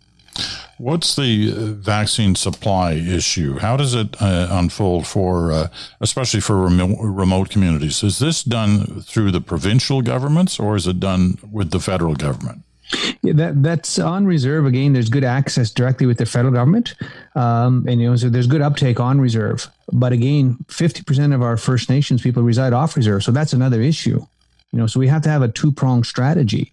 What's 0.79 1.17
the 1.17 1.53
uh, 1.53 1.55
vaccine 1.73 2.37
supply 2.37 2.93
issue? 2.93 3.59
How 3.59 3.77
does 3.77 3.95
it 3.95 4.21
uh, 4.23 4.47
unfold 4.51 5.09
for, 5.09 5.51
uh, 5.51 5.69
especially 6.01 6.41
for 6.41 6.57
remote, 6.57 6.99
remote 7.01 7.51
communities? 7.51 8.05
Is 8.05 8.21
this 8.21 8.45
done 8.45 9.03
through 9.03 9.33
the 9.33 9.41
provincial 9.41 10.03
governments 10.03 10.61
or 10.61 10.77
is 10.77 10.87
it 10.87 11.01
done 11.01 11.39
with 11.51 11.73
the 11.73 11.81
federal 11.81 12.15
government? 12.15 12.63
Yeah, 13.23 13.35
that 13.35 13.63
that's 13.63 13.99
on 13.99 14.25
reserve 14.25 14.65
again. 14.65 14.95
There's 14.95 15.11
good 15.11 15.25
access 15.25 15.71
directly 15.71 16.07
with 16.07 16.17
the 16.17 16.25
federal 16.25 16.55
government, 16.55 16.95
um, 17.35 17.85
and 17.87 18.01
you 18.01 18.09
know 18.09 18.17
so 18.17 18.31
there's 18.31 18.47
good 18.47 18.63
uptake 18.63 18.99
on 18.99 19.21
reserve. 19.21 19.69
But 19.93 20.13
again, 20.13 20.57
50% 20.69 21.35
of 21.35 21.43
our 21.43 21.59
First 21.59 21.91
Nations 21.91 22.23
people 22.23 22.43
reside 22.43 22.73
off 22.73 22.97
reserve, 22.97 23.25
so 23.25 23.31
that's 23.33 23.53
another 23.53 23.83
issue. 23.83 24.25
You 24.73 24.79
know, 24.79 24.87
so 24.87 25.01
we 25.01 25.09
have 25.09 25.23
to 25.23 25.31
have 25.31 25.41
a 25.41 25.49
two 25.49 25.73
pronged 25.73 26.05
strategy. 26.05 26.71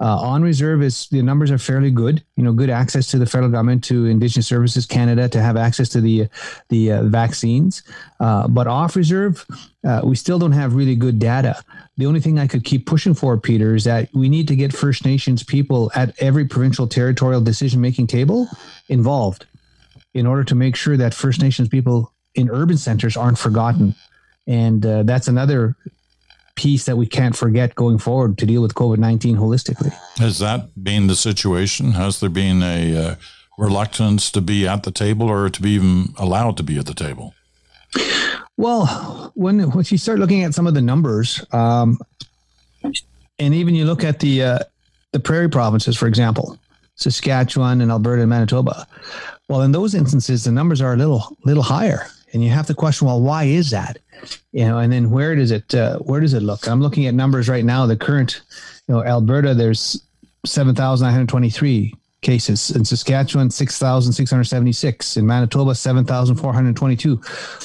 Uh, 0.00 0.20
on 0.20 0.42
reserve 0.42 0.82
is 0.82 1.08
the 1.08 1.22
numbers 1.22 1.50
are 1.50 1.58
fairly 1.58 1.90
good. 1.90 2.22
You 2.36 2.44
know, 2.44 2.52
good 2.52 2.68
access 2.68 3.06
to 3.08 3.18
the 3.18 3.26
federal 3.26 3.50
government, 3.50 3.82
to 3.84 4.04
Indigenous 4.04 4.46
Services 4.46 4.84
Canada, 4.86 5.28
to 5.30 5.40
have 5.40 5.56
access 5.56 5.88
to 5.90 6.00
the 6.00 6.28
the 6.68 6.92
uh, 6.92 7.02
vaccines. 7.04 7.82
Uh, 8.20 8.46
but 8.48 8.66
off 8.66 8.96
reserve, 8.96 9.46
uh, 9.82 10.02
we 10.04 10.14
still 10.14 10.38
don't 10.38 10.52
have 10.52 10.74
really 10.74 10.94
good 10.94 11.18
data. 11.18 11.62
The 11.96 12.06
only 12.06 12.20
thing 12.20 12.38
I 12.38 12.46
could 12.46 12.64
keep 12.64 12.86
pushing 12.86 13.14
for, 13.14 13.36
Peter, 13.38 13.74
is 13.74 13.84
that 13.84 14.08
we 14.12 14.28
need 14.28 14.46
to 14.48 14.56
get 14.56 14.72
First 14.72 15.04
Nations 15.04 15.42
people 15.42 15.90
at 15.94 16.14
every 16.20 16.44
provincial 16.44 16.86
territorial 16.86 17.40
decision 17.40 17.80
making 17.80 18.08
table 18.08 18.46
involved, 18.88 19.46
in 20.12 20.26
order 20.26 20.44
to 20.44 20.54
make 20.54 20.76
sure 20.76 20.98
that 20.98 21.14
First 21.14 21.40
Nations 21.40 21.68
people 21.68 22.12
in 22.34 22.50
urban 22.50 22.76
centers 22.76 23.16
aren't 23.16 23.38
forgotten. 23.38 23.94
And 24.46 24.84
uh, 24.86 25.02
that's 25.02 25.28
another 25.28 25.76
piece 26.58 26.86
that 26.86 26.96
we 26.96 27.06
can't 27.06 27.36
forget 27.36 27.76
going 27.76 27.98
forward 27.98 28.36
to 28.38 28.44
deal 28.44 28.60
with 28.60 28.74
COVID 28.74 28.98
19 28.98 29.36
holistically. 29.36 29.92
Has 30.18 30.40
that 30.40 30.82
been 30.82 31.06
the 31.06 31.14
situation? 31.14 31.92
Has 31.92 32.18
there 32.18 32.28
been 32.28 32.62
a 32.62 32.96
uh, 32.96 33.14
reluctance 33.56 34.30
to 34.32 34.40
be 34.40 34.66
at 34.66 34.82
the 34.82 34.90
table 34.90 35.30
or 35.30 35.48
to 35.48 35.62
be 35.62 35.70
even 35.70 36.14
allowed 36.18 36.56
to 36.56 36.64
be 36.64 36.76
at 36.76 36.86
the 36.86 36.94
table? 36.94 37.34
Well, 38.56 39.30
when, 39.34 39.70
when 39.70 39.84
you 39.88 39.98
start 39.98 40.18
looking 40.18 40.42
at 40.42 40.52
some 40.52 40.66
of 40.66 40.74
the 40.74 40.82
numbers, 40.82 41.44
um, 41.52 41.98
and 43.38 43.54
even 43.54 43.76
you 43.76 43.84
look 43.84 44.02
at 44.02 44.18
the 44.18 44.42
uh, 44.42 44.58
the 45.12 45.20
prairie 45.20 45.48
provinces, 45.48 45.96
for 45.96 46.08
example, 46.08 46.58
Saskatchewan 46.96 47.80
and 47.80 47.90
Alberta 47.90 48.22
and 48.22 48.30
Manitoba. 48.30 48.86
Well, 49.48 49.62
in 49.62 49.70
those 49.70 49.94
instances, 49.94 50.42
the 50.42 50.50
numbers 50.50 50.80
are 50.80 50.92
a 50.92 50.96
little 50.96 51.36
little 51.44 51.62
higher, 51.62 52.08
and 52.32 52.44
you 52.44 52.50
have 52.50 52.66
to 52.66 52.74
question, 52.74 53.06
well, 53.06 53.20
why 53.20 53.44
is 53.44 53.70
that? 53.70 53.98
you 54.52 54.64
know, 54.64 54.78
and 54.78 54.92
then 54.92 55.10
where 55.10 55.34
does 55.34 55.50
it 55.50 55.74
uh, 55.74 55.98
where 55.98 56.20
does 56.20 56.34
it 56.34 56.42
look? 56.42 56.68
I'm 56.68 56.80
looking 56.80 57.06
at 57.06 57.14
numbers 57.14 57.48
right 57.48 57.64
now. 57.64 57.86
The 57.86 57.96
current, 57.96 58.42
you 58.86 58.94
know, 58.94 59.04
Alberta, 59.04 59.54
there's 59.54 60.02
seven 60.44 60.74
thousand 60.74 61.06
nine 61.06 61.14
hundred 61.14 61.28
twenty 61.28 61.50
three 61.50 61.94
cases 62.20 62.70
in 62.72 62.84
Saskatchewan, 62.84 63.50
six 63.50 63.78
thousand 63.78 64.12
six 64.12 64.30
hundred 64.30 64.44
seventy 64.44 64.72
six 64.72 65.16
in 65.16 65.26
Manitoba, 65.26 65.74
seven 65.74 66.04
thousand 66.04 66.36
four 66.36 66.52
hundred 66.52 66.76
twenty 66.76 66.96
two. 66.96 67.20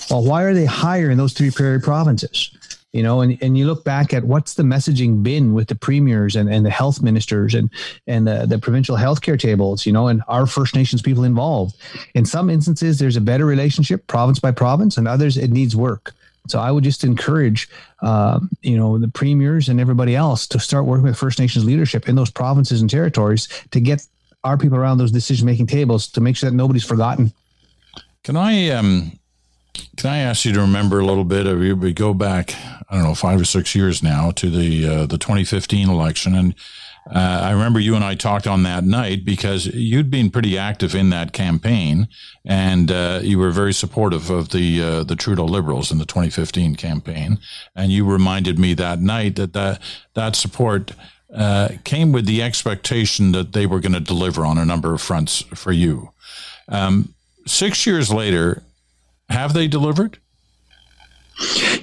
Well, 0.09 0.23
why 0.23 0.43
are 0.43 0.53
they 0.53 0.65
higher 0.65 1.09
in 1.09 1.17
those 1.17 1.33
three 1.33 1.51
prairie 1.51 1.81
provinces? 1.81 2.55
You 2.93 3.01
know, 3.01 3.21
and, 3.21 3.37
and 3.41 3.57
you 3.57 3.65
look 3.65 3.83
back 3.83 4.13
at 4.13 4.23
what's 4.23 4.53
the 4.53 4.63
messaging 4.63 5.23
been 5.23 5.55
with 5.55 5.67
the 5.67 5.75
premiers 5.75 6.35
and, 6.35 6.47
and 6.47 6.63
the 6.63 6.69
health 6.69 7.01
ministers 7.01 7.55
and 7.55 7.71
and 8.05 8.27
the, 8.27 8.45
the 8.45 8.59
provincial 8.59 8.95
healthcare 8.95 9.39
tables, 9.39 9.85
you 9.85 9.91
know, 9.91 10.07
and 10.07 10.21
our 10.27 10.45
First 10.45 10.75
Nations 10.75 11.01
people 11.01 11.23
involved. 11.23 11.75
In 12.13 12.23
some 12.23 12.51
instances, 12.51 12.99
there's 12.99 13.15
a 13.15 13.21
better 13.21 13.47
relationship 13.47 14.05
province 14.05 14.39
by 14.39 14.51
province, 14.51 14.97
and 14.97 15.07
others 15.07 15.37
it 15.37 15.49
needs 15.49 15.75
work. 15.75 16.13
So 16.47 16.59
I 16.59 16.71
would 16.71 16.83
just 16.83 17.03
encourage, 17.03 17.69
uh, 18.01 18.39
you 18.61 18.77
know, 18.77 18.97
the 18.97 19.07
premiers 19.07 19.69
and 19.69 19.79
everybody 19.79 20.15
else 20.15 20.45
to 20.47 20.59
start 20.59 20.85
working 20.85 21.05
with 21.05 21.17
First 21.17 21.39
Nations 21.39 21.65
leadership 21.65 22.07
in 22.07 22.15
those 22.15 22.29
provinces 22.29 22.81
and 22.81 22.89
territories 22.89 23.47
to 23.71 23.79
get 23.79 24.05
our 24.43 24.57
people 24.57 24.77
around 24.77 24.97
those 24.97 25.11
decision 25.11 25.45
making 25.45 25.67
tables 25.67 26.07
to 26.09 26.21
make 26.21 26.35
sure 26.35 26.49
that 26.49 26.55
nobody's 26.55 26.83
forgotten. 26.83 27.31
Can 28.23 28.35
I 28.35 28.69
um, 28.69 29.17
can 29.73 30.11
I 30.11 30.19
ask 30.19 30.45
you 30.45 30.53
to 30.53 30.61
remember 30.61 30.99
a 30.99 31.05
little 31.05 31.23
bit 31.23 31.47
of 31.47 31.61
you? 31.61 31.75
We 31.75 31.93
go 31.93 32.13
back, 32.13 32.55
I 32.89 32.95
don't 32.95 33.03
know, 33.03 33.15
five 33.15 33.39
or 33.39 33.45
six 33.45 33.75
years 33.75 34.03
now 34.03 34.31
to 34.31 34.49
the 34.49 34.87
uh, 34.87 35.05
the 35.05 35.17
2015 35.17 35.89
election, 35.89 36.35
and 36.35 36.55
uh, 37.11 37.41
I 37.43 37.51
remember 37.51 37.79
you 37.79 37.95
and 37.95 38.03
I 38.03 38.15
talked 38.15 38.47
on 38.47 38.63
that 38.63 38.85
night 38.85 39.25
because 39.25 39.65
you'd 39.67 40.09
been 40.09 40.29
pretty 40.29 40.57
active 40.57 40.95
in 40.95 41.09
that 41.09 41.33
campaign, 41.33 42.07
and 42.45 42.91
uh, 42.91 43.19
you 43.21 43.37
were 43.37 43.51
very 43.51 43.73
supportive 43.73 44.29
of 44.29 44.49
the 44.49 44.81
uh, 44.81 45.03
the 45.03 45.15
Trudeau 45.15 45.45
Liberals 45.45 45.91
in 45.91 45.97
the 45.97 46.05
2015 46.05 46.75
campaign. 46.75 47.39
And 47.75 47.91
you 47.91 48.05
reminded 48.05 48.57
me 48.57 48.73
that 48.75 48.99
night 48.99 49.35
that 49.35 49.53
that, 49.53 49.81
that 50.13 50.35
support 50.35 50.91
uh, 51.35 51.69
came 51.83 52.11
with 52.11 52.25
the 52.25 52.41
expectation 52.41 53.33
that 53.33 53.51
they 53.53 53.65
were 53.65 53.81
going 53.81 53.93
to 53.93 53.99
deliver 53.99 54.45
on 54.45 54.57
a 54.57 54.65
number 54.65 54.93
of 54.93 55.01
fronts 55.01 55.41
for 55.53 55.71
you. 55.71 56.11
Um, 56.69 57.13
six 57.45 57.85
years 57.85 58.13
later, 58.13 58.63
have 59.33 59.53
they 59.53 59.67
delivered? 59.67 60.19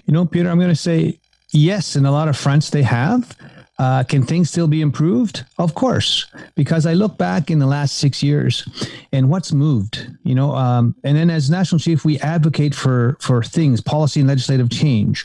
You 0.07 0.13
know, 0.15 0.25
Peter, 0.25 0.49
I'm 0.49 0.59
going 0.59 0.71
to 0.71 0.77
say 0.77 1.19
yes. 1.53 1.97
In 1.97 2.07
a 2.07 2.13
lot 2.13 2.29
of 2.29 2.37
fronts, 2.37 2.71
they 2.71 2.83
have. 2.83 3.37
Uh, 3.79 4.05
can 4.05 4.23
things 4.23 4.51
still 4.51 4.69
be 4.69 4.83
improved? 4.83 5.43
Of 5.59 5.75
course, 5.75 6.27
because 6.55 6.85
I 6.85 6.93
look 6.93 7.17
back 7.17 7.51
in 7.51 7.59
the 7.59 7.67
last 7.67 7.97
six 7.97 8.23
years 8.23 8.69
and 9.11 9.31
what's 9.31 9.53
moved, 9.53 10.07
you 10.23 10.35
know, 10.35 10.55
um, 10.55 10.95
and 11.03 11.17
then 11.17 11.31
as 11.31 11.49
national 11.49 11.79
chief, 11.79 12.05
we 12.05 12.19
advocate 12.19 12.75
for 12.75 13.17
for 13.21 13.43
things, 13.43 13.81
policy 13.81 14.21
and 14.21 14.29
legislative 14.29 14.69
change, 14.69 15.25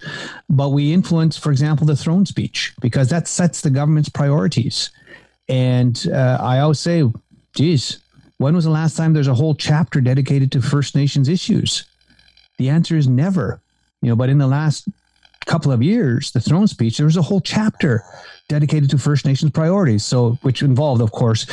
but 0.50 0.70
we 0.70 0.94
influence, 0.94 1.38
for 1.38 1.51
example, 1.51 1.86
the 1.86 1.98
throne 1.98 2.25
speech 2.25 2.74
because 2.79 3.10
that 3.10 3.27
sets 3.27 3.60
the 3.60 3.70
government's 3.70 4.08
priorities. 4.08 4.89
And 5.50 6.08
uh, 6.13 6.38
I 6.39 6.60
always 6.60 6.79
say, 6.79 7.03
geez, 7.58 8.00
when 8.38 8.55
was 8.55 8.63
the 8.63 8.72
last 8.72 8.96
time 8.96 9.12
there's 9.12 9.27
a 9.27 9.36
whole 9.36 9.55
chapter 9.55 10.00
dedicated 10.00 10.50
to 10.53 10.62
First 10.62 10.96
Nations 10.96 11.27
issues? 11.27 11.84
The 12.57 12.69
answer 12.69 12.95
is 12.95 13.07
never. 13.07 13.62
You 14.01 14.09
know, 14.09 14.15
but 14.15 14.29
in 14.29 14.38
the 14.38 14.47
last 14.47 14.88
couple 15.45 15.71
of 15.71 15.81
years, 15.81 16.31
the 16.31 16.39
throne 16.39 16.67
speech, 16.67 16.97
there 16.97 17.05
was 17.05 17.17
a 17.17 17.21
whole 17.21 17.41
chapter 17.41 18.03
dedicated 18.47 18.89
to 18.91 18.97
First 18.97 19.25
Nations 19.25 19.51
priorities. 19.51 20.03
So, 20.05 20.33
which 20.41 20.62
involved, 20.62 21.01
of 21.01 21.12
course, 21.12 21.45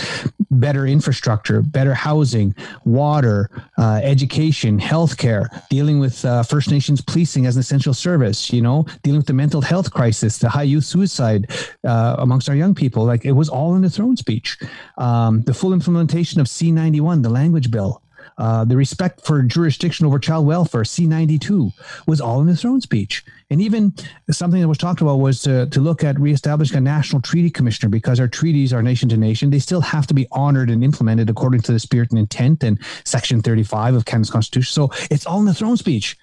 better 0.50 0.86
infrastructure, 0.86 1.62
better 1.62 1.94
housing, 1.94 2.54
water, 2.84 3.50
uh, 3.78 4.00
education, 4.02 4.78
healthcare, 4.78 5.46
dealing 5.68 5.98
with 6.00 6.24
uh, 6.24 6.42
First 6.42 6.70
Nations 6.70 7.00
policing 7.00 7.46
as 7.46 7.56
an 7.56 7.60
essential 7.60 7.94
service. 7.94 8.52
You 8.52 8.62
know, 8.62 8.86
dealing 9.02 9.18
with 9.18 9.26
the 9.26 9.32
mental 9.32 9.60
health 9.60 9.92
crisis, 9.92 10.38
the 10.38 10.48
high 10.48 10.64
youth 10.64 10.84
suicide 10.84 11.50
uh, 11.84 12.16
amongst 12.18 12.48
our 12.48 12.56
young 12.56 12.74
people. 12.74 13.04
Like 13.04 13.24
it 13.24 13.32
was 13.32 13.48
all 13.48 13.74
in 13.74 13.82
the 13.82 13.90
throne 13.90 14.16
speech. 14.16 14.58
Um, 14.98 15.42
the 15.42 15.54
full 15.54 15.72
implementation 15.72 16.40
of 16.40 16.46
C91, 16.46 17.22
the 17.22 17.30
language 17.30 17.70
bill. 17.70 18.01
Uh, 18.38 18.64
the 18.64 18.76
respect 18.76 19.24
for 19.24 19.42
jurisdiction 19.42 20.06
over 20.06 20.18
child 20.18 20.46
welfare, 20.46 20.82
C92, 20.82 21.72
was 22.06 22.20
all 22.20 22.40
in 22.40 22.46
the 22.46 22.56
throne 22.56 22.80
speech. 22.80 23.24
And 23.50 23.60
even 23.60 23.94
something 24.30 24.60
that 24.60 24.68
was 24.68 24.78
talked 24.78 25.00
about 25.00 25.16
was 25.16 25.42
to, 25.42 25.66
to 25.66 25.80
look 25.80 26.02
at 26.04 26.18
reestablishing 26.18 26.76
a 26.76 26.80
national 26.80 27.22
treaty 27.22 27.50
commissioner 27.50 27.90
because 27.90 28.18
our 28.18 28.28
treaties 28.28 28.72
are 28.72 28.82
nation 28.82 29.08
to 29.10 29.16
nation. 29.16 29.50
They 29.50 29.58
still 29.58 29.80
have 29.80 30.06
to 30.08 30.14
be 30.14 30.26
honored 30.32 30.70
and 30.70 30.82
implemented 30.82 31.28
according 31.28 31.60
to 31.62 31.72
the 31.72 31.80
spirit 31.80 32.10
and 32.10 32.18
intent 32.18 32.62
and 32.64 32.78
Section 33.04 33.42
35 33.42 33.94
of 33.94 34.04
Canada's 34.04 34.30
Constitution. 34.30 34.72
So 34.72 34.90
it's 35.10 35.26
all 35.26 35.40
in 35.40 35.46
the 35.46 35.54
throne 35.54 35.76
speech. 35.76 36.16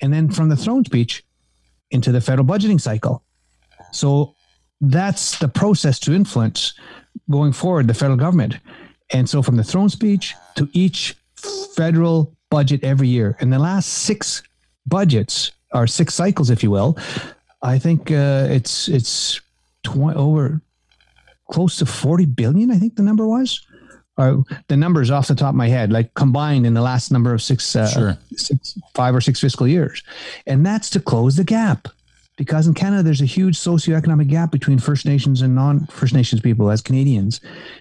And 0.00 0.12
then 0.12 0.30
from 0.30 0.48
the 0.48 0.56
throne 0.56 0.84
speech 0.84 1.24
into 1.90 2.12
the 2.12 2.20
federal 2.20 2.46
budgeting 2.46 2.80
cycle. 2.80 3.22
So 3.92 4.34
that's 4.80 5.38
the 5.38 5.48
process 5.48 5.98
to 6.00 6.14
influence 6.14 6.74
going 7.30 7.52
forward 7.52 7.86
the 7.86 7.94
federal 7.94 8.16
government. 8.16 8.58
And 9.12 9.28
so 9.28 9.42
from 9.42 9.56
the 9.56 9.64
throne 9.64 9.88
speech 9.88 10.34
to 10.56 10.68
each 10.72 11.16
federal 11.84 12.36
budget 12.50 12.84
every 12.84 13.08
year. 13.08 13.36
In 13.40 13.48
the 13.48 13.58
last 13.58 13.88
six 13.88 14.42
budgets, 14.86 15.52
or 15.72 15.86
six 15.86 16.14
cycles, 16.14 16.50
if 16.50 16.62
you 16.62 16.70
will, 16.70 16.98
I 17.62 17.78
think 17.78 18.10
uh, 18.10 18.48
it's 18.50 18.88
it's 18.88 19.40
tw- 19.82 20.14
over 20.16 20.60
close 21.50 21.76
to 21.78 21.86
40 21.86 22.26
billion, 22.26 22.70
I 22.70 22.78
think 22.78 22.96
the 22.96 23.02
number 23.02 23.26
was. 23.26 23.60
Or 24.18 24.44
the 24.68 24.76
numbers 24.76 25.10
off 25.10 25.28
the 25.28 25.34
top 25.34 25.50
of 25.50 25.54
my 25.54 25.68
head, 25.68 25.90
like 25.90 26.12
combined 26.14 26.66
in 26.66 26.74
the 26.74 26.82
last 26.82 27.10
number 27.10 27.32
of 27.32 27.40
six, 27.40 27.74
uh, 27.74 27.86
Sure. 27.88 28.18
six, 28.36 28.78
five 28.94 29.14
or 29.14 29.20
six 29.22 29.40
fiscal 29.40 29.66
years. 29.66 30.02
And 30.46 30.66
that's 30.66 30.90
to 30.90 31.00
close 31.00 31.36
the 31.36 31.44
gap 31.44 31.88
because 32.40 32.66
in 32.66 32.72
Canada, 32.72 33.02
there's 33.02 33.20
a 33.20 33.26
huge 33.26 33.54
socioeconomic 33.54 34.28
gap 34.28 34.50
between 34.50 34.78
First 34.78 35.04
Nations 35.04 35.42
and 35.42 35.54
non 35.54 35.84
First 35.88 36.14
Nations 36.14 36.40
people 36.40 36.70
as 36.70 36.80
Canadians. 36.80 37.38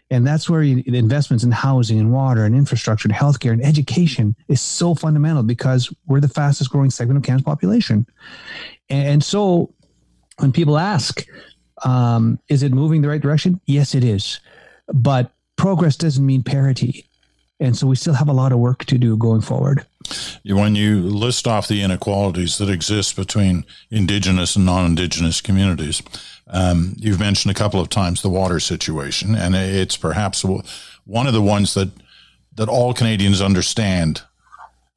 And 0.10 0.28
that's 0.28 0.50
where 0.50 0.62
you, 0.62 0.84
investments 0.86 1.46
in 1.46 1.52
housing 1.52 1.98
and 1.98 2.12
water 2.12 2.44
and 2.44 2.54
infrastructure 2.54 3.08
and 3.08 3.16
healthcare 3.16 3.54
and 3.54 3.64
education 3.64 4.36
is 4.50 4.60
so 4.60 4.94
fundamental 4.96 5.44
because 5.44 5.90
we're 6.08 6.20
the 6.20 6.28
fastest 6.28 6.72
growing 6.72 6.90
segment 6.90 7.16
of 7.16 7.24
Canada's 7.24 7.46
population. 7.46 8.06
And 8.90 9.24
so 9.24 9.74
when 10.40 10.52
people 10.52 10.78
ask, 10.78 11.26
um, 11.86 12.38
is 12.50 12.62
it 12.62 12.74
moving 12.74 13.02
the 13.02 13.08
right 13.08 13.22
direction? 13.22 13.62
Yes, 13.66 13.96
it 13.96 14.04
is. 14.04 14.42
But 14.94 15.32
progress 15.56 15.96
doesn't 15.96 16.26
mean 16.26 16.44
parity. 16.44 17.06
And 17.62 17.78
so 17.78 17.88
we 17.88 17.96
still 17.96 18.14
have 18.14 18.28
a 18.28 18.34
lot 18.34 18.52
of 18.52 18.60
work 18.60 18.84
to 18.86 18.98
do 18.98 19.16
going 19.16 19.40
forward. 19.40 19.86
When 20.46 20.76
you 20.76 21.02
list 21.02 21.48
off 21.48 21.68
the 21.68 21.82
inequalities 21.82 22.58
that 22.58 22.70
exist 22.70 23.16
between 23.16 23.66
Indigenous 23.90 24.56
and 24.56 24.66
non 24.66 24.86
Indigenous 24.86 25.42
communities, 25.42 26.02
um, 26.48 26.96
you've 26.98 27.20
mentioned 27.20 27.52
a 27.52 27.60
couple 27.60 27.80
of 27.80 27.90
times 27.90 28.22
the 28.22 28.30
water 28.30 28.60
situation, 28.60 29.36
and 29.36 29.56
it's 29.56 29.98
perhaps 29.98 30.44
one 31.06 31.28
of 31.28 31.34
the 31.34 31.42
ones 31.42 31.74
that, 31.74 31.90
that 32.56 32.70
all 32.70 32.94
Canadians 32.94 33.42
understand 33.42 34.24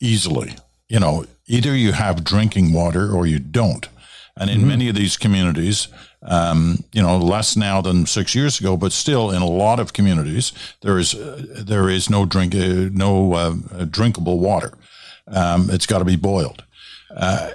easily. 0.00 0.54
You 0.88 1.00
know, 1.00 1.26
either 1.46 1.74
you 1.74 1.92
have 1.92 2.24
drinking 2.24 2.72
water 2.72 3.10
or 3.10 3.26
you 3.26 3.38
don't. 3.38 3.88
And 4.36 4.48
in 4.48 4.58
mm-hmm. 4.58 4.68
many 4.68 4.88
of 4.88 4.94
these 4.94 5.16
communities, 5.16 5.88
um, 6.22 6.84
you 6.92 7.02
know, 7.02 7.18
less 7.18 7.56
now 7.56 7.82
than 7.82 8.06
six 8.06 8.34
years 8.34 8.58
ago, 8.60 8.76
but 8.76 8.92
still 8.92 9.30
in 9.30 9.42
a 9.42 9.46
lot 9.46 9.78
of 9.78 9.92
communities, 9.92 10.52
there 10.80 10.98
is 10.98 11.14
uh, 11.14 11.44
there 11.58 11.88
is 11.88 12.08
no 12.08 12.24
drink, 12.24 12.54
uh, 12.54 12.88
no 12.92 13.34
uh, 13.34 13.84
drinkable 13.84 14.38
water. 14.38 14.72
Um, 15.28 15.68
it's 15.70 15.86
got 15.86 16.00
to 16.00 16.04
be 16.04 16.16
boiled. 16.16 16.64
Uh, 17.14 17.50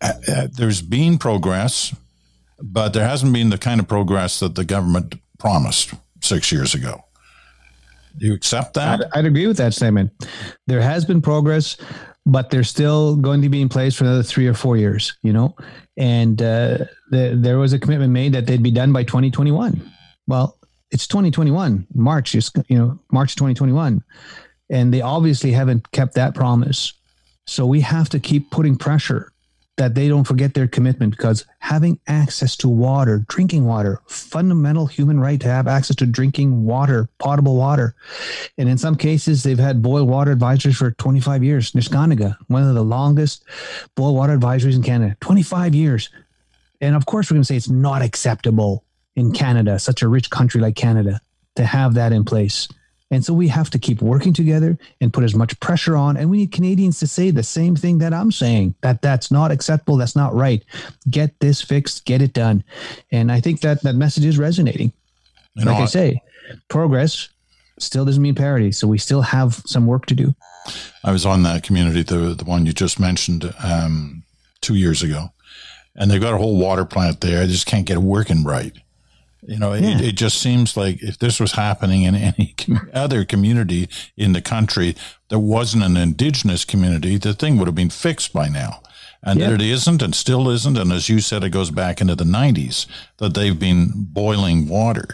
uh, 0.00 0.12
there's 0.52 0.82
been 0.82 1.18
progress, 1.18 1.94
but 2.60 2.92
there 2.92 3.06
hasn't 3.06 3.32
been 3.32 3.50
the 3.50 3.58
kind 3.58 3.80
of 3.80 3.88
progress 3.88 4.40
that 4.40 4.54
the 4.54 4.64
government 4.64 5.16
promised 5.38 5.94
six 6.20 6.52
years 6.52 6.74
ago. 6.74 7.04
Do 8.18 8.26
you 8.26 8.34
accept 8.34 8.74
that? 8.74 9.00
I'd, 9.00 9.18
I'd 9.18 9.24
agree 9.26 9.46
with 9.46 9.58
that 9.58 9.74
statement. 9.74 10.10
There 10.66 10.80
has 10.80 11.04
been 11.04 11.20
progress, 11.20 11.76
but 12.24 12.50
they're 12.50 12.64
still 12.64 13.16
going 13.16 13.42
to 13.42 13.48
be 13.48 13.60
in 13.60 13.68
place 13.68 13.94
for 13.94 14.04
another 14.04 14.22
three 14.22 14.46
or 14.46 14.54
four 14.54 14.76
years. 14.76 15.16
You 15.22 15.32
know, 15.32 15.54
and 15.96 16.40
uh, 16.40 16.78
the, 17.10 17.34
there 17.36 17.58
was 17.58 17.72
a 17.72 17.78
commitment 17.78 18.12
made 18.12 18.32
that 18.32 18.46
they'd 18.46 18.62
be 18.62 18.70
done 18.70 18.92
by 18.92 19.02
2021. 19.02 19.92
Well, 20.26 20.58
it's 20.90 21.06
2021, 21.06 21.86
March, 21.94 22.34
you 22.34 22.78
know, 22.78 22.98
March 23.12 23.34
2021, 23.34 24.02
and 24.70 24.92
they 24.92 25.00
obviously 25.00 25.52
haven't 25.52 25.90
kept 25.92 26.14
that 26.14 26.34
promise. 26.34 26.92
So 27.46 27.66
we 27.66 27.80
have 27.82 28.08
to 28.10 28.20
keep 28.20 28.50
putting 28.50 28.76
pressure 28.76 29.32
that 29.76 29.94
they 29.94 30.08
don't 30.08 30.24
forget 30.24 30.54
their 30.54 30.66
commitment 30.66 31.10
because 31.10 31.44
having 31.58 32.00
access 32.06 32.56
to 32.56 32.68
water, 32.68 33.24
drinking 33.28 33.66
water, 33.66 34.00
fundamental 34.06 34.86
human 34.86 35.20
right 35.20 35.38
to 35.40 35.48
have 35.48 35.66
access 35.66 35.96
to 35.96 36.06
drinking 36.06 36.64
water, 36.64 37.08
potable 37.18 37.56
water. 37.56 37.94
And 38.56 38.68
in 38.68 38.78
some 38.78 38.96
cases, 38.96 39.42
they've 39.42 39.58
had 39.58 39.82
boil 39.82 40.04
water 40.04 40.34
advisories 40.34 40.76
for 40.76 40.92
25 40.92 41.44
years. 41.44 41.72
Neskantaga, 41.72 42.36
one 42.46 42.62
of 42.62 42.74
the 42.74 42.82
longest 42.82 43.44
boil 43.94 44.14
water 44.14 44.36
advisories 44.36 44.76
in 44.76 44.82
Canada, 44.82 45.16
25 45.20 45.74
years. 45.74 46.08
And 46.80 46.96
of 46.96 47.04
course, 47.04 47.30
we're 47.30 47.34
going 47.34 47.42
to 47.42 47.46
say 47.46 47.56
it's 47.56 47.68
not 47.68 48.00
acceptable 48.00 48.82
in 49.14 49.32
Canada, 49.32 49.78
such 49.78 50.02
a 50.02 50.08
rich 50.08 50.30
country 50.30 50.60
like 50.60 50.76
Canada, 50.76 51.20
to 51.56 51.64
have 51.64 51.94
that 51.94 52.12
in 52.12 52.24
place. 52.24 52.68
And 53.10 53.24
so 53.24 53.32
we 53.32 53.46
have 53.48 53.70
to 53.70 53.78
keep 53.78 54.02
working 54.02 54.32
together 54.32 54.76
and 55.00 55.12
put 55.12 55.22
as 55.22 55.34
much 55.34 55.58
pressure 55.60 55.96
on. 55.96 56.16
And 56.16 56.28
we 56.28 56.38
need 56.38 56.52
Canadians 56.52 56.98
to 57.00 57.06
say 57.06 57.30
the 57.30 57.42
same 57.42 57.76
thing 57.76 57.98
that 57.98 58.12
I'm 58.12 58.32
saying 58.32 58.74
that 58.80 59.00
that's 59.00 59.30
not 59.30 59.52
acceptable. 59.52 59.96
That's 59.96 60.16
not 60.16 60.34
right. 60.34 60.64
Get 61.08 61.38
this 61.38 61.62
fixed, 61.62 62.04
get 62.04 62.20
it 62.20 62.32
done. 62.32 62.64
And 63.12 63.30
I 63.30 63.40
think 63.40 63.60
that 63.60 63.82
that 63.82 63.94
message 63.94 64.24
is 64.24 64.38
resonating. 64.38 64.92
like 65.56 65.76
I 65.76 65.86
say, 65.86 66.22
progress 66.68 67.28
still 67.78 68.04
doesn't 68.04 68.22
mean 68.22 68.34
parity. 68.34 68.72
So 68.72 68.88
we 68.88 68.98
still 68.98 69.22
have 69.22 69.62
some 69.66 69.86
work 69.86 70.06
to 70.06 70.14
do. 70.14 70.34
I 71.04 71.12
was 71.12 71.24
on 71.24 71.42
that 71.44 71.62
community, 71.62 72.02
the, 72.02 72.34
the 72.34 72.44
one 72.44 72.66
you 72.66 72.72
just 72.72 72.98
mentioned 72.98 73.54
um, 73.62 74.24
two 74.60 74.74
years 74.74 75.02
ago, 75.02 75.32
and 75.94 76.10
they've 76.10 76.20
got 76.20 76.34
a 76.34 76.38
whole 76.38 76.58
water 76.58 76.84
plant 76.84 77.20
there. 77.20 77.42
I 77.42 77.46
just 77.46 77.66
can't 77.66 77.86
get 77.86 77.98
it 77.98 78.02
working 78.02 78.42
right. 78.42 78.72
You 79.46 79.58
know, 79.58 79.74
yeah. 79.74 79.96
it, 79.96 80.00
it, 80.00 80.16
just 80.16 80.38
seems 80.38 80.76
like 80.76 81.02
if 81.02 81.18
this 81.18 81.38
was 81.38 81.52
happening 81.52 82.02
in 82.02 82.14
any 82.14 82.54
com- 82.58 82.90
other 82.92 83.24
community 83.24 83.88
in 84.16 84.32
the 84.32 84.42
country 84.42 84.96
that 85.28 85.38
wasn't 85.38 85.84
an 85.84 85.96
indigenous 85.96 86.64
community, 86.64 87.16
the 87.16 87.34
thing 87.34 87.56
would 87.56 87.68
have 87.68 87.74
been 87.74 87.90
fixed 87.90 88.32
by 88.32 88.48
now. 88.48 88.82
And 89.22 89.40
yeah. 89.40 89.54
it 89.54 89.62
isn't 89.62 90.02
and 90.02 90.14
still 90.14 90.48
isn't. 90.50 90.76
And 90.76 90.92
as 90.92 91.08
you 91.08 91.20
said, 91.20 91.42
it 91.42 91.50
goes 91.50 91.70
back 91.70 92.00
into 92.00 92.14
the 92.14 92.24
90s 92.24 92.86
that 93.18 93.34
they've 93.34 93.58
been 93.58 93.90
boiling 93.94 94.68
water 94.68 95.08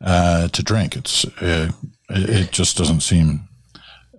uh, 0.00 0.48
to 0.48 0.62
drink. 0.62 0.96
It's 0.96 1.24
uh, 1.42 1.72
It 2.08 2.52
just 2.52 2.76
doesn't 2.76 3.00
seem 3.00 3.47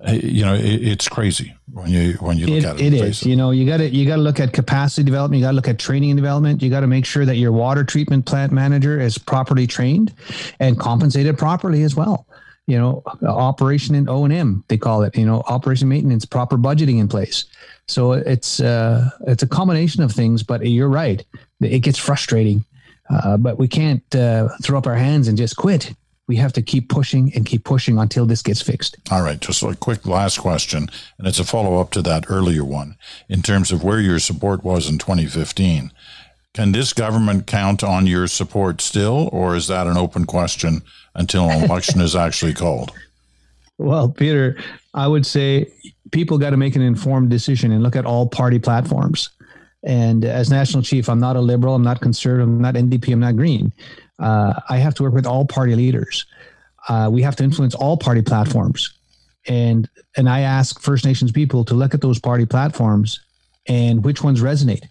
you 0.07 0.45
know, 0.45 0.53
it, 0.53 0.63
it's 0.63 1.07
crazy 1.09 1.53
when 1.71 1.91
you 1.91 2.13
when 2.13 2.38
you 2.38 2.47
look 2.47 2.57
it, 2.57 2.65
at 2.65 2.79
it. 2.79 2.93
It 2.93 2.93
is. 2.93 3.23
You 3.23 3.35
know, 3.35 3.51
you 3.51 3.65
got 3.65 3.77
to 3.77 3.89
you 3.89 4.07
got 4.07 4.15
to 4.15 4.21
look 4.21 4.39
at 4.39 4.53
capacity 4.53 5.03
development. 5.03 5.39
You 5.39 5.45
got 5.45 5.51
to 5.51 5.55
look 5.55 5.67
at 5.67 5.77
training 5.77 6.12
and 6.12 6.17
development. 6.17 6.62
You 6.62 6.69
got 6.69 6.81
to 6.81 6.88
make 6.88 7.05
sure 7.05 7.25
that 7.25 7.35
your 7.35 7.51
water 7.51 7.83
treatment 7.83 8.25
plant 8.25 8.51
manager 8.51 8.99
is 8.99 9.17
properly 9.17 9.67
trained 9.67 10.13
and 10.59 10.79
compensated 10.79 11.38
properly 11.38 11.83
as 11.83 11.95
well. 11.95 12.25
You 12.65 12.77
know, 12.77 13.03
operation 13.27 13.95
and 13.95 14.09
O 14.09 14.23
and 14.23 14.33
M 14.33 14.63
they 14.67 14.77
call 14.77 15.03
it. 15.03 15.17
You 15.17 15.25
know, 15.25 15.41
operation 15.47 15.89
maintenance, 15.89 16.23
proper 16.23 16.55
budgeting 16.55 16.99
in 16.99 17.07
place. 17.07 17.45
So 17.88 18.13
it's 18.13 18.62
uh, 18.62 19.09
it's 19.27 19.43
a 19.43 19.47
combination 19.47 20.01
of 20.03 20.12
things. 20.12 20.43
But 20.43 20.65
you're 20.65 20.88
right, 20.88 21.25
it 21.59 21.79
gets 21.79 21.99
frustrating. 21.99 22.63
Uh, 23.09 23.38
but 23.38 23.57
we 23.57 23.67
can't 23.67 24.03
uh, 24.15 24.49
throw 24.62 24.77
up 24.77 24.85
our 24.85 24.95
hands 24.95 25.27
and 25.27 25.35
just 25.35 25.57
quit 25.57 25.95
we 26.29 26.35
have 26.35 26.53
to 26.53 26.61
keep 26.61 26.89
pushing 26.89 27.33
and 27.33 27.43
keep 27.43 27.63
pushing 27.63 27.97
until 27.97 28.27
this 28.27 28.43
gets 28.43 28.61
fixed. 28.61 28.97
All 29.11 29.23
right, 29.23 29.39
just 29.41 29.63
a 29.63 29.75
quick 29.75 30.05
last 30.05 30.37
question, 30.37 30.87
and 31.17 31.27
it's 31.27 31.39
a 31.39 31.43
follow 31.43 31.81
up 31.81 31.89
to 31.91 32.03
that 32.03 32.25
earlier 32.29 32.63
one 32.63 32.97
in 33.27 33.41
terms 33.41 33.71
of 33.71 33.83
where 33.83 33.99
your 33.99 34.19
support 34.19 34.63
was 34.63 34.87
in 34.87 34.99
2015. 34.99 35.91
Can 36.53 36.71
this 36.71 36.93
government 36.93 37.47
count 37.47 37.83
on 37.83 38.05
your 38.05 38.27
support 38.27 38.79
still, 38.79 39.27
or 39.31 39.55
is 39.55 39.67
that 39.69 39.87
an 39.87 39.97
open 39.97 40.25
question 40.25 40.83
until 41.15 41.49
an 41.49 41.63
election 41.63 41.99
is 41.99 42.15
actually 42.15 42.53
called? 42.53 42.93
Well, 43.81 44.09
Peter, 44.09 44.57
I 44.93 45.07
would 45.07 45.25
say 45.25 45.71
people 46.11 46.37
got 46.37 46.49
to 46.49 46.57
make 46.57 46.75
an 46.75 46.81
informed 46.81 47.29
decision 47.29 47.71
and 47.71 47.81
look 47.81 47.95
at 47.95 48.05
all 48.05 48.27
party 48.27 48.59
platforms. 48.59 49.29
And 49.83 50.25
as 50.25 50.49
national 50.49 50.83
chief, 50.83 51.07
I'm 51.07 51.21
not 51.21 51.37
a 51.37 51.39
liberal, 51.39 51.75
I'm 51.75 51.81
not 51.81 52.01
conservative, 52.01 52.49
I'm 52.49 52.59
not 52.59 52.75
NDP, 52.75 53.13
I'm 53.13 53.21
not 53.21 53.37
green 53.37 53.71
uh, 54.19 54.60
I 54.69 54.77
have 54.77 54.93
to 54.95 55.03
work 55.03 55.13
with 55.13 55.25
all 55.25 55.45
party 55.45 55.75
leaders. 55.75 56.25
Uh, 56.88 57.10
we 57.12 57.21
have 57.21 57.36
to 57.38 57.43
influence 57.43 57.75
all 57.75 57.97
party 57.97 58.21
platforms, 58.21 58.93
and 59.47 59.88
and 60.17 60.29
I 60.29 60.41
ask 60.41 60.79
First 60.82 61.05
Nations 61.05 61.32
people 61.32 61.63
to 61.65 61.73
look 61.73 61.93
at 61.93 62.01
those 62.01 62.19
party 62.19 62.45
platforms 62.45 63.19
and 63.67 64.03
which 64.03 64.23
ones 64.23 64.41
resonate. 64.41 64.88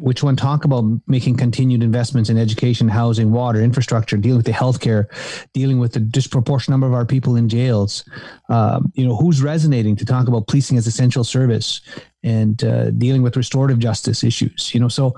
which 0.00 0.22
one 0.22 0.36
talk 0.36 0.66
about 0.66 0.84
making 1.06 1.34
continued 1.36 1.82
investments 1.82 2.28
in 2.28 2.36
education, 2.36 2.88
housing, 2.88 3.32
water, 3.32 3.62
infrastructure, 3.62 4.18
dealing 4.18 4.36
with 4.36 4.44
the 4.44 4.52
healthcare, 4.52 5.06
dealing 5.54 5.78
with 5.78 5.92
the 5.92 6.00
disproportionate 6.00 6.74
number 6.74 6.86
of 6.86 6.92
our 6.92 7.06
people 7.06 7.36
in 7.36 7.48
jails. 7.48 8.04
Um, 8.50 8.92
you 8.94 9.06
know, 9.06 9.16
who's 9.16 9.40
resonating 9.40 9.96
to 9.96 10.04
talk 10.04 10.28
about 10.28 10.46
policing 10.46 10.76
as 10.76 10.86
essential 10.86 11.24
service 11.24 11.80
and 12.22 12.62
uh, 12.64 12.90
dealing 12.90 13.22
with 13.22 13.34
restorative 13.36 13.78
justice 13.78 14.22
issues. 14.22 14.74
You 14.74 14.80
know, 14.80 14.88
so 14.88 15.16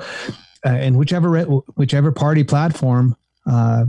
uh, 0.65 0.69
and 0.69 0.97
whichever 0.97 1.43
whichever 1.75 2.13
party 2.13 2.45
platform. 2.45 3.17
Uh, 3.51 3.85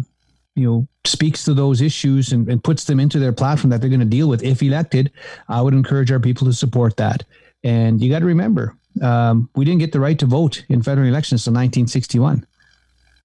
you 0.56 0.66
know 0.70 0.88
speaks 1.06 1.46
to 1.46 1.54
those 1.54 1.80
issues 1.80 2.34
and, 2.34 2.50
and 2.50 2.62
puts 2.62 2.84
them 2.84 3.00
into 3.00 3.20
their 3.20 3.32
platform 3.32 3.70
that 3.70 3.80
they're 3.80 3.90
going 3.90 4.02
to 4.02 4.06
deal 4.06 4.28
with 4.28 4.44
if 4.44 4.62
elected 4.62 5.10
i 5.48 5.62
would 5.62 5.74
encourage 5.74 6.12
our 6.12 6.20
people 6.20 6.46
to 6.46 6.52
support 6.52 6.98
that 6.98 7.24
and 7.64 8.02
you 8.02 8.10
got 8.10 8.20
to 8.20 8.26
remember 8.26 8.76
um, 9.02 9.50
we 9.56 9.66
didn't 9.66 9.80
get 9.80 9.92
the 9.92 10.00
right 10.00 10.18
to 10.20 10.26
vote 10.26 10.66
in 10.70 10.82
federal 10.82 11.08
elections 11.08 11.48
until 11.48 11.60
1961. 11.60 12.46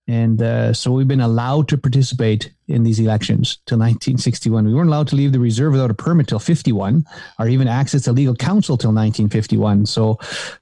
And 0.09 0.40
uh, 0.40 0.73
so 0.73 0.92
we've 0.92 1.09
been 1.09 1.21
allowed 1.21 1.69
to 1.69 1.79
participate 1.79 2.53
in 2.69 2.85
these 2.85 3.01
elections 3.01 3.59
till 3.66 3.79
1961. 3.79 4.64
We 4.64 4.75
weren't 4.75 4.88
allowed 4.88 5.09
to 5.09 5.16
leave 5.16 5.33
the 5.33 5.40
reserve 5.40 5.73
without 5.73 5.90
a 5.90 5.95
permit 5.95 6.29
till 6.29 6.38
51, 6.38 7.05
or 7.40 7.49
even 7.49 7.66
access 7.66 8.03
to 8.03 8.12
legal 8.12 8.37
counsel 8.37 8.77
till 8.77 8.90
1951. 8.90 9.87
So 9.87 10.19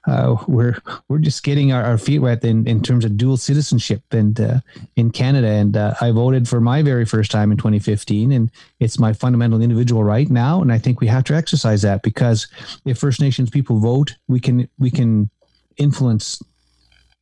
uh, 0.07 0.37
we're 0.47 0.77
we're 1.09 1.19
just 1.19 1.43
getting 1.43 1.71
our, 1.71 1.83
our, 1.83 1.97
feet 1.99 2.19
wet 2.19 2.43
in, 2.43 2.67
in 2.67 2.81
terms 2.81 3.05
of 3.05 3.17
dual 3.17 3.37
citizenship 3.37 4.01
and 4.11 4.39
uh, 4.39 4.59
in 4.95 5.11
Canada. 5.11 5.47
And 5.47 5.77
uh, 5.77 5.93
I 6.01 6.09
voted 6.09 6.47
for 6.47 6.59
my 6.59 6.81
very 6.81 7.05
first 7.05 7.29
time 7.29 7.51
in 7.51 7.57
2015, 7.57 8.31
and 8.31 8.51
it's 8.79 8.97
my 8.97 9.13
fundamental 9.13 9.61
individual 9.61 10.03
right 10.03 10.29
now. 10.29 10.59
And 10.61 10.71
I 10.71 10.79
think 10.79 11.01
we 11.01 11.07
have 11.07 11.23
to 11.25 11.35
exercise 11.35 11.83
that 11.83 12.01
because 12.01 12.47
if 12.85 12.97
First 12.97 13.21
Nations 13.21 13.51
people 13.51 13.77
vote, 13.77 14.15
we 14.27 14.39
can 14.39 14.67
we 14.79 14.89
can 14.89 15.29
influence 15.77 16.41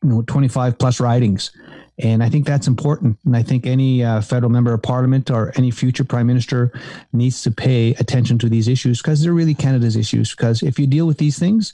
you 0.04 0.10
know 0.10 0.22
25 0.22 0.78
plus 0.78 1.00
ridings 1.00 1.52
and 2.00 2.24
I 2.24 2.30
think 2.30 2.46
that's 2.46 2.68
important. 2.68 3.20
And 3.26 3.36
I 3.36 3.44
think 3.44 3.68
any 3.68 4.04
uh, 4.04 4.22
federal 4.22 4.52
member 4.52 4.74
of 4.74 4.82
parliament 4.82 5.30
or 5.30 5.54
any 5.56 5.70
future 5.70 6.04
prime 6.04 6.26
minister 6.26 6.72
needs 7.12 7.44
to 7.44 7.52
pay 7.52 7.92
attention 7.96 8.40
to 8.40 8.50
these 8.50 8.68
issues 8.68 9.02
because 9.02 9.22
they're 9.22 9.34
really 9.34 9.54
Canada's 9.54 9.96
issues. 9.96 10.32
Because 10.32 10.64
if 10.64 10.80
you 10.80 10.88
deal 10.88 11.06
with 11.06 11.20
these 11.20 11.38
things, 11.38 11.74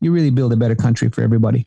you 0.00 0.12
really 0.12 0.30
build 0.30 0.52
a 0.52 0.56
better 0.56 0.74
country 0.74 1.08
for 1.08 1.22
everybody. 1.22 1.66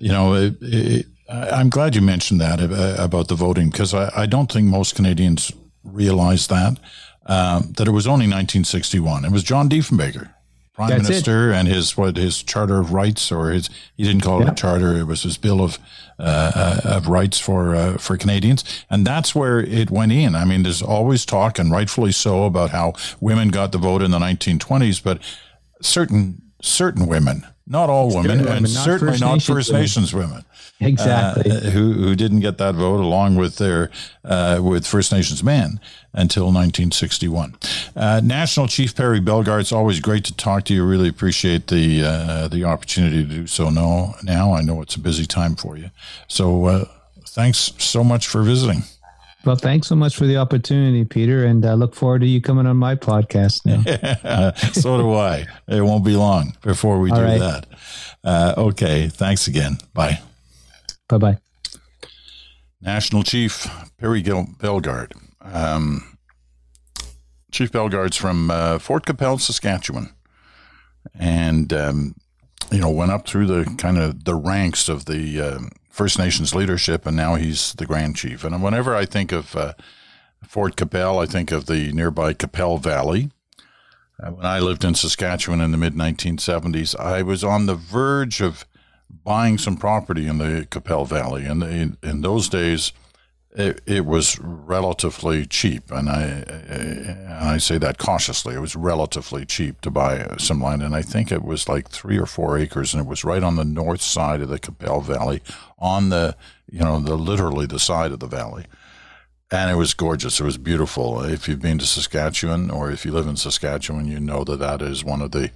You 0.00 0.12
know, 0.12 0.34
it, 0.34 0.56
it, 0.62 1.06
I'm 1.28 1.68
glad 1.68 1.94
you 1.94 2.00
mentioned 2.00 2.40
that 2.40 2.60
uh, 2.60 3.02
about 3.02 3.28
the 3.28 3.34
voting 3.34 3.68
because 3.68 3.92
I, 3.92 4.10
I, 4.16 4.26
don't 4.26 4.50
think 4.50 4.66
most 4.66 4.94
Canadians 4.94 5.52
realize 5.84 6.46
that. 6.46 6.78
Um, 7.26 7.74
that 7.76 7.86
it 7.86 7.90
was 7.90 8.06
only 8.06 8.24
1961. 8.24 9.26
It 9.26 9.30
was 9.30 9.42
John 9.42 9.68
Diefenbaker 9.68 10.30
prime 10.78 10.90
That's 10.90 11.08
minister 11.08 11.50
it. 11.50 11.56
and 11.56 11.66
his 11.66 11.96
what 11.96 12.16
his 12.16 12.40
charter 12.40 12.78
of 12.78 12.92
rights 12.92 13.32
or 13.32 13.50
his 13.50 13.68
he 13.96 14.04
didn't 14.04 14.20
call 14.22 14.40
it 14.42 14.48
a 14.48 14.54
charter 14.54 14.96
it 14.96 15.06
was 15.08 15.24
his 15.24 15.36
bill 15.36 15.60
of 15.60 15.76
uh, 16.20 16.52
uh, 16.54 16.80
of 16.96 17.08
rights 17.08 17.40
for 17.40 17.74
uh, 17.74 17.98
for 17.98 18.16
Canadians. 18.16 18.62
And 18.88 19.04
that's 19.04 19.34
where 19.34 19.58
it 19.58 19.90
went 19.90 20.12
in. 20.12 20.36
I 20.36 20.44
mean 20.44 20.62
there's 20.62 20.80
always 20.80 21.26
talk 21.26 21.58
and 21.58 21.72
rightfully 21.72 22.12
so 22.12 22.44
about 22.44 22.70
how 22.70 22.92
women 23.20 23.48
got 23.48 23.72
the 23.72 23.78
vote 23.78 24.02
in 24.02 24.12
the 24.12 24.20
1920s 24.20 25.02
but 25.02 25.20
certain 25.82 26.42
certain 26.62 27.08
women 27.08 27.44
not 27.68 27.90
all 27.90 28.08
women, 28.08 28.38
women, 28.38 28.56
and 28.58 28.68
certainly 28.68 29.12
First 29.12 29.20
not 29.20 29.32
Nations 29.34 29.56
First. 29.56 29.72
Nations 29.72 30.14
women. 30.14 30.44
Exactly. 30.80 31.50
Uh, 31.50 31.60
who 31.70 31.92
who 31.92 32.14
didn't 32.14 32.40
get 32.40 32.58
that 32.58 32.74
vote 32.74 33.00
along 33.00 33.36
with 33.36 33.56
their 33.56 33.90
uh, 34.24 34.60
with 34.62 34.86
First 34.86 35.12
Nations 35.12 35.44
men 35.44 35.80
until 36.14 36.44
1961. 36.44 37.56
Uh, 37.94 38.20
National 38.24 38.66
Chief 38.68 38.94
Perry 38.94 39.20
Bellegarde, 39.20 39.60
it's 39.60 39.72
always 39.72 40.00
great 40.00 40.24
to 40.24 40.34
talk 40.34 40.64
to 40.64 40.74
you. 40.74 40.84
Really 40.84 41.08
appreciate 41.08 41.66
the 41.66 42.02
uh, 42.04 42.48
the 42.48 42.64
opportunity 42.64 43.22
to 43.22 43.28
do 43.28 43.46
so. 43.46 43.70
Now, 43.70 44.14
now 44.22 44.54
I 44.54 44.62
know 44.62 44.80
it's 44.80 44.94
a 44.96 45.00
busy 45.00 45.26
time 45.26 45.54
for 45.54 45.76
you. 45.76 45.90
So 46.26 46.64
uh, 46.64 46.84
thanks 47.26 47.72
so 47.78 48.02
much 48.02 48.26
for 48.26 48.42
visiting. 48.42 48.82
Well, 49.44 49.56
thanks 49.56 49.86
so 49.86 49.94
much 49.94 50.16
for 50.16 50.26
the 50.26 50.36
opportunity, 50.36 51.04
Peter, 51.04 51.44
and 51.44 51.64
I 51.64 51.74
look 51.74 51.94
forward 51.94 52.20
to 52.20 52.26
you 52.26 52.40
coming 52.40 52.66
on 52.66 52.76
my 52.76 52.96
podcast 52.96 53.64
now. 53.64 54.52
so 54.72 54.98
do 54.98 55.14
I. 55.14 55.46
It 55.68 55.80
won't 55.80 56.04
be 56.04 56.16
long 56.16 56.56
before 56.62 56.98
we 56.98 57.10
All 57.10 57.16
do 57.18 57.22
right. 57.22 57.38
that. 57.38 57.66
Uh, 58.24 58.54
okay. 58.58 59.08
Thanks 59.08 59.46
again. 59.46 59.78
Bye. 59.94 60.20
Bye 61.08 61.18
bye. 61.18 61.38
National 62.80 63.22
Chief 63.22 63.66
Perry 63.96 64.22
Gil- 64.22 64.48
Bellegarde. 64.60 65.14
Um, 65.40 66.18
Chief 67.52 67.70
Bellegarde's 67.72 68.16
from 68.16 68.50
uh, 68.50 68.78
Fort 68.78 69.06
Qu'Appelle, 69.06 69.38
Saskatchewan. 69.40 70.12
And, 71.14 71.72
um, 71.72 72.14
you 72.70 72.80
know, 72.80 72.90
went 72.90 73.12
up 73.12 73.26
through 73.26 73.46
the 73.46 73.74
kind 73.76 73.98
of 73.98 74.24
the 74.24 74.34
ranks 74.34 74.88
of 74.88 75.06
the 75.06 75.40
um, 75.40 75.70
First 75.88 76.18
Nations 76.18 76.54
leadership, 76.54 77.06
and 77.06 77.16
now 77.16 77.34
he's 77.34 77.72
the 77.74 77.86
Grand 77.86 78.16
Chief. 78.16 78.44
And 78.44 78.62
whenever 78.62 78.94
I 78.94 79.04
think 79.04 79.32
of 79.32 79.56
uh, 79.56 79.74
Fort 80.46 80.76
Qu'Appelle, 80.76 81.18
I 81.18 81.26
think 81.26 81.50
of 81.50 81.66
the 81.66 81.92
nearby 81.92 82.34
Qu'Appelle 82.34 82.78
Valley. 82.78 83.30
Uh, 84.20 84.30
when 84.30 84.46
I 84.46 84.58
lived 84.58 84.84
in 84.84 84.94
Saskatchewan 84.94 85.60
in 85.60 85.70
the 85.70 85.78
mid 85.78 85.94
1970s, 85.94 86.98
I 86.98 87.22
was 87.22 87.42
on 87.42 87.66
the 87.66 87.74
verge 87.74 88.40
of 88.40 88.64
buying 89.24 89.58
some 89.58 89.76
property 89.76 90.26
in 90.26 90.38
the 90.38 90.66
Qu'Appelle 90.70 91.06
Valley. 91.06 91.44
And 91.44 91.62
in, 91.62 91.96
in 92.02 92.20
those 92.20 92.48
days, 92.48 92.92
it, 93.56 93.80
it, 93.86 94.04
was 94.04 94.38
relatively 94.40 95.46
cheap, 95.46 95.90
and 95.90 96.08
I 96.08 96.22
and 96.22 97.32
I 97.32 97.58
say 97.58 97.78
that 97.78 97.98
cautiously. 97.98 98.54
It 98.54 98.60
was 98.60 98.76
relatively 98.76 99.46
cheap 99.46 99.80
to 99.80 99.90
buy 99.90 100.36
some 100.38 100.62
land, 100.62 100.82
and 100.82 100.94
I 100.94 101.02
think 101.02 101.32
it 101.32 101.42
was 101.42 101.68
like 101.68 101.88
three 101.88 102.18
or 102.18 102.26
four 102.26 102.58
acres, 102.58 102.92
and 102.92 103.02
it 103.02 103.08
was 103.08 103.24
right 103.24 103.42
on 103.42 103.56
the 103.56 103.64
north 103.64 104.02
side 104.02 104.42
of 104.42 104.48
the 104.48 104.58
Qu'Appelle 104.58 105.02
Valley, 105.02 105.42
on 105.78 106.10
the 106.10 106.36
you 106.70 106.80
know 106.80 107.00
the 107.00 107.16
literally 107.16 107.66
the 107.66 107.78
side 107.78 108.12
of 108.12 108.20
the 108.20 108.26
valley, 108.26 108.66
and 109.50 109.70
it 109.70 109.76
was 109.76 109.94
gorgeous. 109.94 110.40
It 110.40 110.44
was 110.44 110.58
beautiful. 110.58 111.22
If 111.22 111.48
you've 111.48 111.62
been 111.62 111.78
to 111.78 111.86
Saskatchewan 111.86 112.70
or 112.70 112.90
if 112.90 113.06
you 113.06 113.12
live 113.12 113.26
in 113.26 113.36
Saskatchewan, 113.36 114.06
you 114.06 114.20
know 114.20 114.44
that 114.44 114.58
that 114.58 114.82
is 114.82 115.04
one 115.04 115.22
of 115.22 115.30
the 115.30 115.50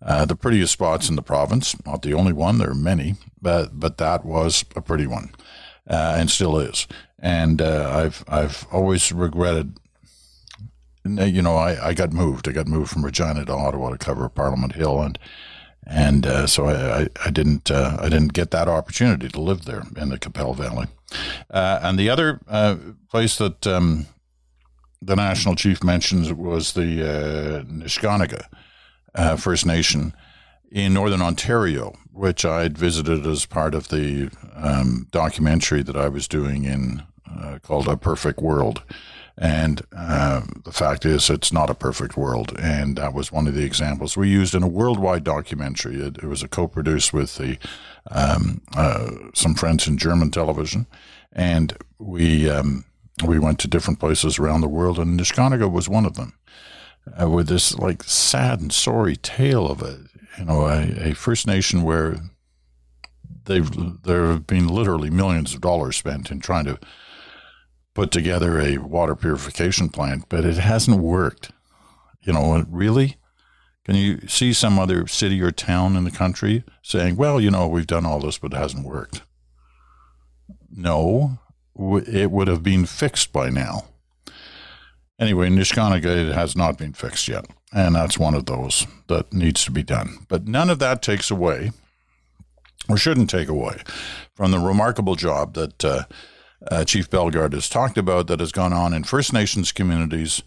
uh, 0.00 0.24
the 0.24 0.36
prettiest 0.36 0.72
spots 0.72 1.10
in 1.10 1.16
the 1.16 1.22
province. 1.22 1.76
Not 1.84 2.00
the 2.00 2.14
only 2.14 2.32
one. 2.32 2.56
There 2.56 2.70
are 2.70 2.74
many, 2.74 3.16
but 3.42 3.78
but 3.78 3.98
that 3.98 4.24
was 4.24 4.64
a 4.74 4.80
pretty 4.80 5.06
one 5.06 5.34
uh, 5.88 6.14
and 6.18 6.30
still 6.30 6.58
is. 6.58 6.86
And 7.18 7.60
uh, 7.62 7.90
I've 7.94 8.24
I've 8.28 8.66
always 8.72 9.12
regretted. 9.12 9.78
You 11.04 11.42
know, 11.42 11.56
I, 11.56 11.88
I 11.88 11.94
got 11.94 12.12
moved. 12.12 12.48
I 12.48 12.52
got 12.52 12.66
moved 12.66 12.90
from 12.90 13.04
Regina 13.04 13.44
to 13.44 13.52
Ottawa 13.52 13.90
to 13.90 13.98
cover 13.98 14.28
Parliament 14.28 14.74
Hill, 14.74 15.02
and 15.02 15.18
and 15.86 16.26
uh, 16.26 16.46
so 16.46 16.66
I, 16.66 17.08
I, 17.24 17.30
didn't 17.30 17.70
uh, 17.70 17.98
I 18.00 18.08
didn't 18.08 18.32
get 18.32 18.50
that 18.52 18.68
opportunity 18.68 19.28
to 19.28 19.40
live 19.40 19.66
there 19.66 19.82
in 19.96 20.08
the 20.08 20.18
Qu'Appelle 20.18 20.54
Valley. 20.54 20.86
Uh, 21.50 21.80
and 21.82 21.98
the 21.98 22.08
other 22.08 22.40
uh, 22.48 22.76
place 23.10 23.36
that 23.36 23.66
um, 23.66 24.06
the 25.02 25.14
national 25.14 25.56
chief 25.56 25.84
mentions 25.84 26.32
was 26.32 26.72
the 26.72 27.02
uh, 27.02 27.62
Nisga'a 27.64 28.46
uh, 29.14 29.36
First 29.36 29.66
Nation 29.66 30.14
in 30.70 30.94
northern 30.94 31.22
Ontario, 31.22 31.94
which 32.12 32.44
I'd 32.44 32.78
visited 32.78 33.26
as 33.26 33.46
part 33.46 33.74
of 33.74 33.88
the 33.88 34.30
um, 34.54 35.08
documentary 35.10 35.82
that 35.82 35.96
I 35.96 36.08
was 36.08 36.28
doing 36.28 36.64
in 36.64 37.02
uh, 37.28 37.58
called 37.62 37.88
A 37.88 37.96
Perfect 37.96 38.40
World. 38.40 38.82
And 39.36 39.82
uh, 39.96 40.42
the 40.64 40.72
fact 40.72 41.04
is, 41.04 41.28
it's 41.28 41.52
not 41.52 41.70
a 41.70 41.74
perfect 41.74 42.16
world. 42.16 42.54
And 42.56 42.96
that 42.96 43.14
was 43.14 43.32
one 43.32 43.48
of 43.48 43.54
the 43.54 43.64
examples 43.64 44.16
we 44.16 44.28
used 44.28 44.54
in 44.54 44.62
a 44.62 44.68
worldwide 44.68 45.24
documentary. 45.24 45.96
It, 45.96 46.18
it 46.18 46.26
was 46.26 46.42
a 46.44 46.48
co 46.48 46.68
produced 46.68 47.12
with 47.12 47.36
the, 47.36 47.58
um, 48.12 48.60
uh, 48.76 49.10
some 49.34 49.54
friends 49.54 49.88
in 49.88 49.98
German 49.98 50.30
television. 50.30 50.86
And 51.32 51.76
we, 51.98 52.48
um, 52.48 52.84
we 53.26 53.40
went 53.40 53.58
to 53.60 53.68
different 53.68 53.98
places 53.98 54.38
around 54.38 54.60
the 54.60 54.68
world, 54.68 54.98
and 54.98 55.18
Nisga'a 55.18 55.70
was 55.70 55.88
one 55.88 56.06
of 56.06 56.14
them. 56.14 56.34
Uh, 57.20 57.28
with 57.28 57.48
this 57.48 57.76
like 57.78 58.02
sad 58.02 58.60
and 58.60 58.72
sorry 58.72 59.14
tale 59.14 59.66
of 59.66 59.82
a 59.82 59.98
you 60.38 60.44
know 60.44 60.66
a, 60.66 61.10
a 61.10 61.14
First 61.14 61.46
Nation 61.46 61.82
where 61.82 62.16
they've 63.44 64.02
there 64.02 64.26
have 64.26 64.46
been 64.46 64.68
literally 64.68 65.10
millions 65.10 65.54
of 65.54 65.60
dollars 65.60 65.96
spent 65.96 66.30
in 66.30 66.40
trying 66.40 66.64
to 66.64 66.78
put 67.94 68.10
together 68.10 68.60
a 68.60 68.78
water 68.78 69.14
purification 69.14 69.88
plant, 69.88 70.24
but 70.28 70.44
it 70.44 70.56
hasn't 70.56 71.00
worked. 71.00 71.52
You 72.22 72.32
know, 72.32 72.64
really? 72.68 73.16
Can 73.84 73.96
you 73.96 74.26
see 74.26 74.52
some 74.52 74.78
other 74.78 75.06
city 75.06 75.42
or 75.42 75.50
town 75.50 75.94
in 75.94 76.04
the 76.04 76.10
country 76.10 76.64
saying, 76.82 77.16
well, 77.16 77.40
you 77.40 77.50
know, 77.50 77.68
we've 77.68 77.86
done 77.86 78.06
all 78.06 78.18
this, 78.18 78.38
but 78.38 78.52
it 78.52 78.56
hasn't 78.56 78.86
worked? 78.86 79.22
No, 80.70 81.38
it 81.76 82.30
would 82.30 82.48
have 82.48 82.62
been 82.62 82.86
fixed 82.86 83.32
by 83.32 83.50
now. 83.50 83.84
Anyway, 85.18 85.48
Nisga'a 85.48 86.32
has 86.32 86.56
not 86.56 86.78
been 86.78 86.92
fixed 86.92 87.28
yet, 87.28 87.46
and 87.74 87.96
that's 87.96 88.18
one 88.18 88.34
of 88.34 88.46
those 88.46 88.86
that 89.08 89.32
needs 89.32 89.64
to 89.64 89.72
be 89.72 89.82
done. 89.82 90.26
But 90.28 90.46
none 90.46 90.70
of 90.70 90.78
that 90.78 91.02
takes 91.02 91.30
away 91.30 91.72
or 92.88 92.96
shouldn't 92.96 93.28
take 93.28 93.48
away 93.48 93.82
from 94.34 94.52
the 94.52 94.60
remarkable 94.60 95.16
job 95.16 95.54
that 95.54 95.84
uh, 95.84 96.04
uh, 96.70 96.84
Chief 96.84 97.10
Bellegarde 97.10 97.54
has 97.54 97.68
talked 97.68 97.98
about 97.98 98.28
that 98.28 98.40
has 98.40 98.52
gone 98.52 98.72
on 98.72 98.94
in 98.94 99.02
First 99.02 99.32
Nations 99.32 99.72
communities 99.72 100.42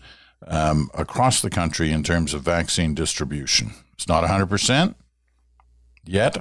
um, 0.48 0.90
across 0.94 1.42
the 1.42 1.50
country 1.50 1.92
in 1.92 2.02
terms 2.02 2.34
of 2.34 2.44
vaccine 2.44 2.94
distribution. 2.94 3.72
It's 3.94 4.08
not 4.08 4.24
100% 4.24 4.96
yet, 6.06 6.38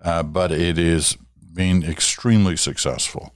uh, 0.00 0.22
but 0.22 0.52
it 0.52 0.78
is 0.78 1.16
being 1.52 1.82
extremely 1.82 2.56
successful, 2.56 3.34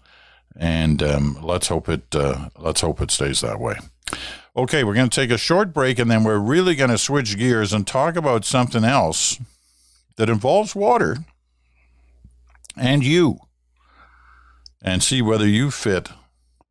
and 0.55 1.03
um, 1.03 1.39
let's 1.43 1.69
hope 1.69 1.89
it 1.89 2.15
uh, 2.15 2.49
let's 2.59 2.81
hope 2.81 3.01
it 3.01 3.11
stays 3.11 3.41
that 3.41 3.61
way. 3.61 3.77
Okay, 4.57 4.85
we're 4.85 4.95
going 4.95 5.11
to 5.11 5.21
take 5.21 5.31
a 5.31 5.37
short 5.37 5.75
break, 5.75 5.99
and 5.99 6.11
then 6.11 6.25
we're 6.25 6.39
really 6.39 6.75
going 6.75 6.89
to 6.89 6.97
switch 6.97 7.37
gears 7.37 7.75
and 7.75 7.87
talk 7.87 8.17
about 8.17 8.47
something 8.47 8.85
else 8.85 9.39
that 10.17 10.31
involves 10.31 10.75
water 10.75 11.19
and 12.75 13.05
you, 13.05 13.39
and 14.81 15.03
see 15.03 15.21
whether 15.21 15.47
you 15.47 15.71
fit 15.71 16.09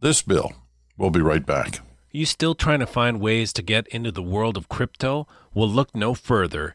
this 0.01 0.23
bill. 0.23 0.53
We'll 0.97 1.11
be 1.11 1.21
right 1.21 1.45
back. 1.45 1.81
You 2.11 2.25
still 2.25 2.55
trying 2.55 2.79
to 2.79 2.87
find 2.87 3.19
ways 3.19 3.53
to 3.53 3.61
get 3.61 3.87
into 3.89 4.11
the 4.11 4.23
world 4.23 4.57
of 4.57 4.67
crypto? 4.67 5.27
Well, 5.53 5.69
look 5.69 5.93
no 5.95 6.15
further. 6.15 6.73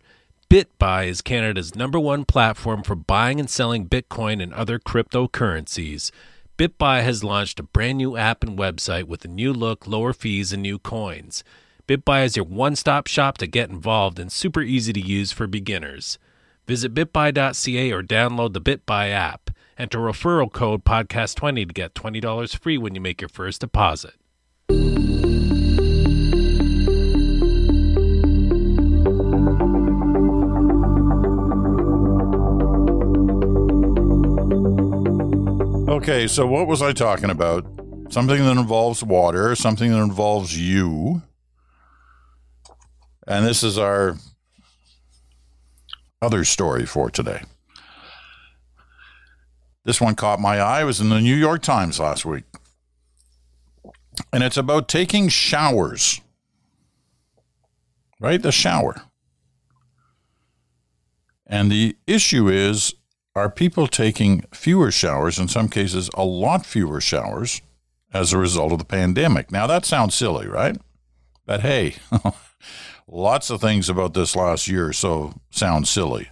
BitBuy 0.49 1.09
is 1.09 1.23
Canada's 1.23 1.75
number 1.75 1.99
one 1.99 2.25
platform 2.25 2.85
for 2.85 2.95
buying 2.95 3.41
and 3.41 3.51
selling 3.51 3.89
Bitcoin 3.89 4.41
and 4.41 4.55
other 4.55 4.79
cryptocurrencies. 4.79 6.13
BitBuy 6.61 7.03
has 7.03 7.25
launched 7.25 7.59
a 7.59 7.63
brand 7.63 7.97
new 7.97 8.19
app 8.19 8.45
and 8.45 8.59
website 8.59 9.05
with 9.05 9.25
a 9.25 9.29
new 9.29 9.51
look, 9.51 9.87
lower 9.87 10.13
fees, 10.13 10.53
and 10.53 10.61
new 10.61 10.79
coins. 10.79 11.43
BitBuy 11.89 12.27
is 12.27 12.37
your 12.37 12.45
one 12.45 12.77
stop 12.77 13.07
shop 13.07 13.39
to 13.39 13.47
get 13.47 13.71
involved 13.71 14.19
and 14.19 14.31
super 14.31 14.61
easy 14.61 14.93
to 14.93 15.01
use 15.01 15.33
for 15.33 15.47
beginners. 15.47 16.19
Visit 16.67 16.93
bitbuy.ca 16.93 17.93
or 17.93 18.03
download 18.03 18.53
the 18.53 18.61
BitBuy 18.61 19.11
app. 19.11 19.49
Enter 19.79 20.01
referral 20.01 20.53
code 20.53 20.85
podcast20 20.85 21.67
to 21.67 21.73
get 21.73 21.95
$20 21.95 22.59
free 22.59 22.77
when 22.77 22.95
you 22.95 23.01
make 23.01 23.23
your 23.23 23.31
first 23.31 23.63
deposit. 23.63 24.20
Okay, 36.01 36.27
so 36.27 36.47
what 36.47 36.67
was 36.67 36.81
I 36.81 36.95
talking 36.95 37.29
about? 37.29 37.67
Something 38.09 38.43
that 38.43 38.57
involves 38.57 39.05
water, 39.05 39.55
something 39.55 39.91
that 39.91 40.01
involves 40.01 40.59
you. 40.59 41.21
And 43.27 43.45
this 43.45 43.63
is 43.63 43.77
our 43.77 44.17
other 46.23 46.43
story 46.47 46.87
for 46.87 47.11
today. 47.11 47.43
This 49.85 50.01
one 50.01 50.15
caught 50.15 50.41
my 50.41 50.59
eye. 50.59 50.81
It 50.81 50.85
was 50.85 51.03
in 51.03 51.11
the 51.11 51.21
New 51.21 51.37
York 51.37 51.61
Times 51.61 52.01
last 52.01 52.25
week. 52.25 52.45
And 54.33 54.43
it's 54.43 54.57
about 54.57 54.89
taking 54.89 55.29
showers. 55.29 56.23
Right? 58.19 58.41
The 58.41 58.53
shower. 58.53 59.03
And 61.47 61.71
the 61.71 61.95
issue 62.07 62.49
is 62.49 62.95
are 63.35 63.51
people 63.51 63.87
taking 63.87 64.45
fewer 64.53 64.91
showers, 64.91 65.39
in 65.39 65.49
some 65.49 65.69
cases, 65.69 66.11
a 66.15 66.25
lot 66.25 66.67
fewer 66.67 67.01
showers 67.01 67.63
as 68.13 68.33
a 68.33 68.39
result 68.39 68.73
of 68.73 68.79
the 68.79 68.85
pandemic? 68.85 69.53
Now, 69.53 69.67
that 69.67 69.85
sounds 69.85 70.15
silly, 70.15 70.49
right? 70.49 70.77
But 71.47 71.61
hey, 71.61 71.97
lots 73.09 73.51
of 73.51 73.61
things 73.61 73.89
about 73.89 74.15
this 74.15 74.35
last 74.35 74.69
year 74.69 74.93
so 74.93 75.35
sound 75.51 75.87
silly. 75.87 76.29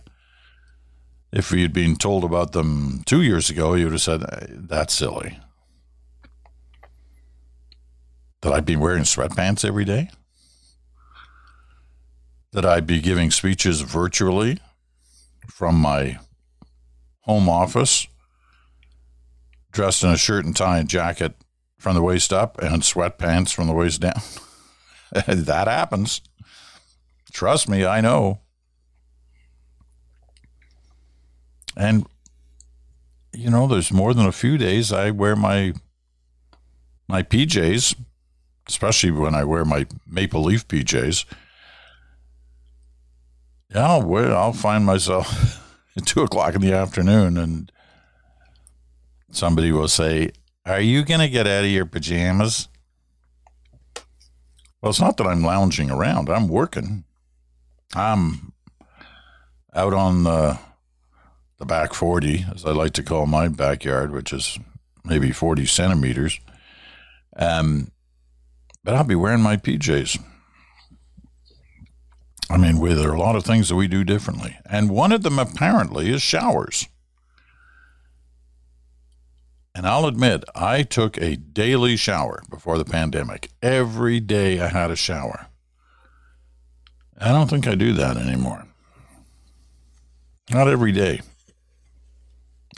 If 1.32 1.52
you'd 1.52 1.72
been 1.72 1.96
told 1.96 2.24
about 2.24 2.52
them 2.52 3.02
two 3.04 3.22
years 3.22 3.50
ago, 3.50 3.74
you 3.74 3.84
would 3.84 3.92
have 3.92 4.02
said, 4.02 4.22
uh, 4.22 4.46
that's 4.50 4.94
silly. 4.94 5.38
That 8.40 8.52
I'd 8.52 8.64
be 8.64 8.76
wearing 8.76 9.02
sweatpants 9.02 9.64
every 9.64 9.84
day? 9.84 10.10
That 12.52 12.64
I'd 12.64 12.86
be 12.86 13.00
giving 13.00 13.30
speeches 13.30 13.82
virtually 13.82 14.58
from 15.48 15.74
my 15.74 16.18
home 17.28 17.48
office, 17.48 18.08
dressed 19.70 20.02
in 20.02 20.10
a 20.10 20.16
shirt 20.16 20.46
and 20.46 20.56
tie 20.56 20.78
and 20.78 20.88
jacket 20.88 21.34
from 21.78 21.94
the 21.94 22.02
waist 22.02 22.32
up 22.32 22.58
and 22.58 22.82
sweatpants 22.82 23.52
from 23.52 23.66
the 23.66 23.74
waist 23.74 24.00
down. 24.00 24.20
that 25.26 25.68
happens. 25.68 26.22
Trust 27.32 27.68
me, 27.68 27.84
I 27.84 28.00
know. 28.00 28.40
And 31.76 32.06
you 33.32 33.50
know, 33.50 33.66
there's 33.68 33.92
more 33.92 34.14
than 34.14 34.26
a 34.26 34.32
few 34.32 34.58
days 34.58 34.90
I 34.90 35.10
wear 35.10 35.36
my 35.36 35.74
my 37.06 37.22
PJs, 37.22 37.94
especially 38.68 39.10
when 39.10 39.34
I 39.34 39.44
wear 39.44 39.64
my 39.64 39.86
maple 40.06 40.42
leaf 40.42 40.66
PJs. 40.66 41.24
Yeah, 43.74 43.86
I'll, 43.86 44.02
wear, 44.02 44.34
I'll 44.34 44.54
find 44.54 44.86
myself 44.86 45.62
at 45.98 46.06
two 46.06 46.22
o'clock 46.22 46.54
in 46.54 46.60
the 46.60 46.72
afternoon, 46.72 47.36
and 47.36 47.70
somebody 49.30 49.72
will 49.72 49.88
say, 49.88 50.30
Are 50.64 50.80
you 50.80 51.04
going 51.04 51.20
to 51.20 51.28
get 51.28 51.46
out 51.46 51.64
of 51.64 51.70
your 51.70 51.86
pajamas? 51.86 52.68
Well, 54.80 54.90
it's 54.90 55.00
not 55.00 55.16
that 55.16 55.26
I'm 55.26 55.42
lounging 55.42 55.90
around, 55.90 56.28
I'm 56.28 56.48
working. 56.48 57.04
I'm 57.94 58.52
out 59.74 59.92
on 59.92 60.24
the, 60.24 60.58
the 61.58 61.66
back 61.66 61.94
40, 61.94 62.46
as 62.54 62.64
I 62.64 62.70
like 62.70 62.92
to 62.94 63.02
call 63.02 63.26
my 63.26 63.48
backyard, 63.48 64.12
which 64.12 64.32
is 64.32 64.58
maybe 65.04 65.32
40 65.32 65.66
centimeters. 65.66 66.38
Um, 67.36 67.90
but 68.84 68.94
I'll 68.94 69.04
be 69.04 69.14
wearing 69.14 69.40
my 69.40 69.56
PJs. 69.56 70.22
I 72.50 72.56
mean, 72.56 72.78
we, 72.78 72.94
there 72.94 73.10
are 73.10 73.14
a 73.14 73.20
lot 73.20 73.36
of 73.36 73.44
things 73.44 73.68
that 73.68 73.76
we 73.76 73.88
do 73.88 74.04
differently. 74.04 74.56
And 74.66 74.90
one 74.90 75.12
of 75.12 75.22
them 75.22 75.38
apparently 75.38 76.10
is 76.10 76.22
showers. 76.22 76.88
And 79.74 79.86
I'll 79.86 80.06
admit, 80.06 80.44
I 80.54 80.82
took 80.82 81.18
a 81.18 81.36
daily 81.36 81.96
shower 81.96 82.42
before 82.50 82.78
the 82.78 82.84
pandemic. 82.84 83.50
Every 83.62 84.18
day 84.18 84.60
I 84.60 84.68
had 84.68 84.90
a 84.90 84.96
shower. 84.96 85.46
I 87.20 87.28
don't 87.28 87.48
think 87.48 87.66
I 87.66 87.74
do 87.74 87.92
that 87.92 88.16
anymore. 88.16 88.66
Not 90.50 90.68
every 90.68 90.92
day. 90.92 91.20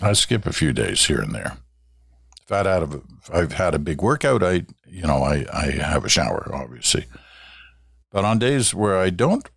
I 0.02 0.12
skip 0.14 0.46
a 0.46 0.52
few 0.52 0.72
days 0.72 1.06
here 1.06 1.20
and 1.20 1.35
there. 1.35 1.59
If 2.44 2.52
I've 2.52 2.66
had 2.66 2.83
a, 2.83 3.00
if 3.18 3.33
I've 3.33 3.52
had 3.52 3.74
a 3.74 3.78
big 3.78 4.02
workout, 4.02 4.42
I, 4.42 4.66
you 4.87 5.02
know, 5.02 5.22
I, 5.22 5.46
I 5.52 5.70
have 5.70 6.04
a 6.04 6.09
shower, 6.09 6.50
obviously. 6.52 7.06
But 8.11 8.24
on 8.24 8.38
days 8.38 8.74
where 8.74 8.98
I 8.98 9.11
don't 9.11 9.48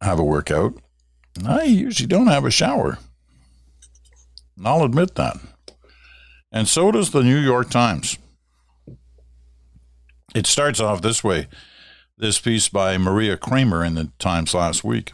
have 0.00 0.18
a 0.18 0.24
workout. 0.24 0.74
I 1.46 1.64
usually 1.64 2.06
don't 2.06 2.26
have 2.26 2.44
a 2.44 2.50
shower. 2.50 2.98
And 4.56 4.66
I'll 4.66 4.84
admit 4.84 5.14
that. 5.14 5.36
And 6.50 6.66
so 6.66 6.90
does 6.90 7.10
the 7.10 7.22
New 7.22 7.38
York 7.38 7.70
Times. 7.70 8.18
It 10.34 10.46
starts 10.46 10.80
off 10.80 11.02
this 11.02 11.22
way 11.22 11.48
this 12.18 12.40
piece 12.40 12.68
by 12.68 12.98
Maria 12.98 13.36
Cramer 13.36 13.84
in 13.84 13.94
the 13.94 14.10
Times 14.18 14.52
last 14.52 14.82
week. 14.82 15.12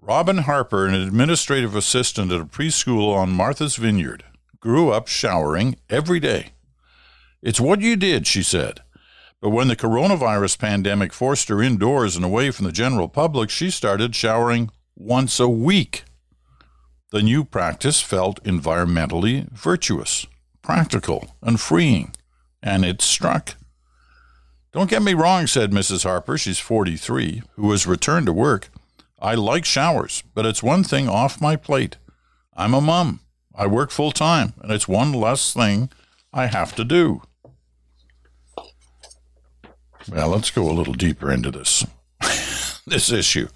Robin 0.00 0.38
Harper, 0.38 0.86
an 0.86 0.94
administrative 0.94 1.76
assistant 1.76 2.32
at 2.32 2.40
a 2.40 2.44
preschool 2.44 3.14
on 3.14 3.30
Martha's 3.30 3.76
Vineyard, 3.76 4.24
grew 4.58 4.90
up 4.90 5.06
showering 5.06 5.76
every 5.88 6.18
day. 6.18 6.54
It's 7.40 7.60
what 7.60 7.80
you 7.80 7.94
did, 7.94 8.26
she 8.26 8.42
said. 8.42 8.80
But 9.42 9.50
when 9.50 9.66
the 9.66 9.74
coronavirus 9.74 10.60
pandemic 10.60 11.12
forced 11.12 11.48
her 11.48 11.60
indoors 11.60 12.14
and 12.14 12.24
away 12.24 12.52
from 12.52 12.64
the 12.64 12.72
general 12.72 13.08
public, 13.08 13.50
she 13.50 13.70
started 13.70 14.14
showering 14.14 14.70
once 14.96 15.40
a 15.40 15.48
week. 15.48 16.04
The 17.10 17.22
new 17.22 17.44
practice 17.44 18.00
felt 18.00 18.42
environmentally 18.44 19.50
virtuous, 19.50 20.28
practical, 20.62 21.34
and 21.42 21.60
freeing, 21.60 22.14
and 22.62 22.84
it 22.84 23.02
struck. 23.02 23.56
Don't 24.72 24.88
get 24.88 25.02
me 25.02 25.12
wrong, 25.12 25.48
said 25.48 25.72
Mrs. 25.72 26.04
Harper, 26.04 26.38
she's 26.38 26.60
43, 26.60 27.42
who 27.56 27.72
has 27.72 27.84
returned 27.84 28.26
to 28.26 28.32
work. 28.32 28.70
I 29.20 29.34
like 29.34 29.64
showers, 29.64 30.22
but 30.34 30.46
it's 30.46 30.62
one 30.62 30.84
thing 30.84 31.08
off 31.08 31.40
my 31.40 31.56
plate. 31.56 31.96
I'm 32.56 32.74
a 32.74 32.80
mum. 32.80 33.18
I 33.56 33.66
work 33.66 33.90
full 33.90 34.12
time, 34.12 34.54
and 34.62 34.70
it's 34.70 34.86
one 34.86 35.12
less 35.12 35.52
thing 35.52 35.90
I 36.32 36.46
have 36.46 36.76
to 36.76 36.84
do. 36.84 37.22
Well, 40.08 40.28
let's 40.28 40.50
go 40.50 40.68
a 40.68 40.72
little 40.72 40.94
deeper 40.94 41.30
into 41.30 41.50
this 41.50 41.86
this 42.86 43.10
issue. 43.10 43.48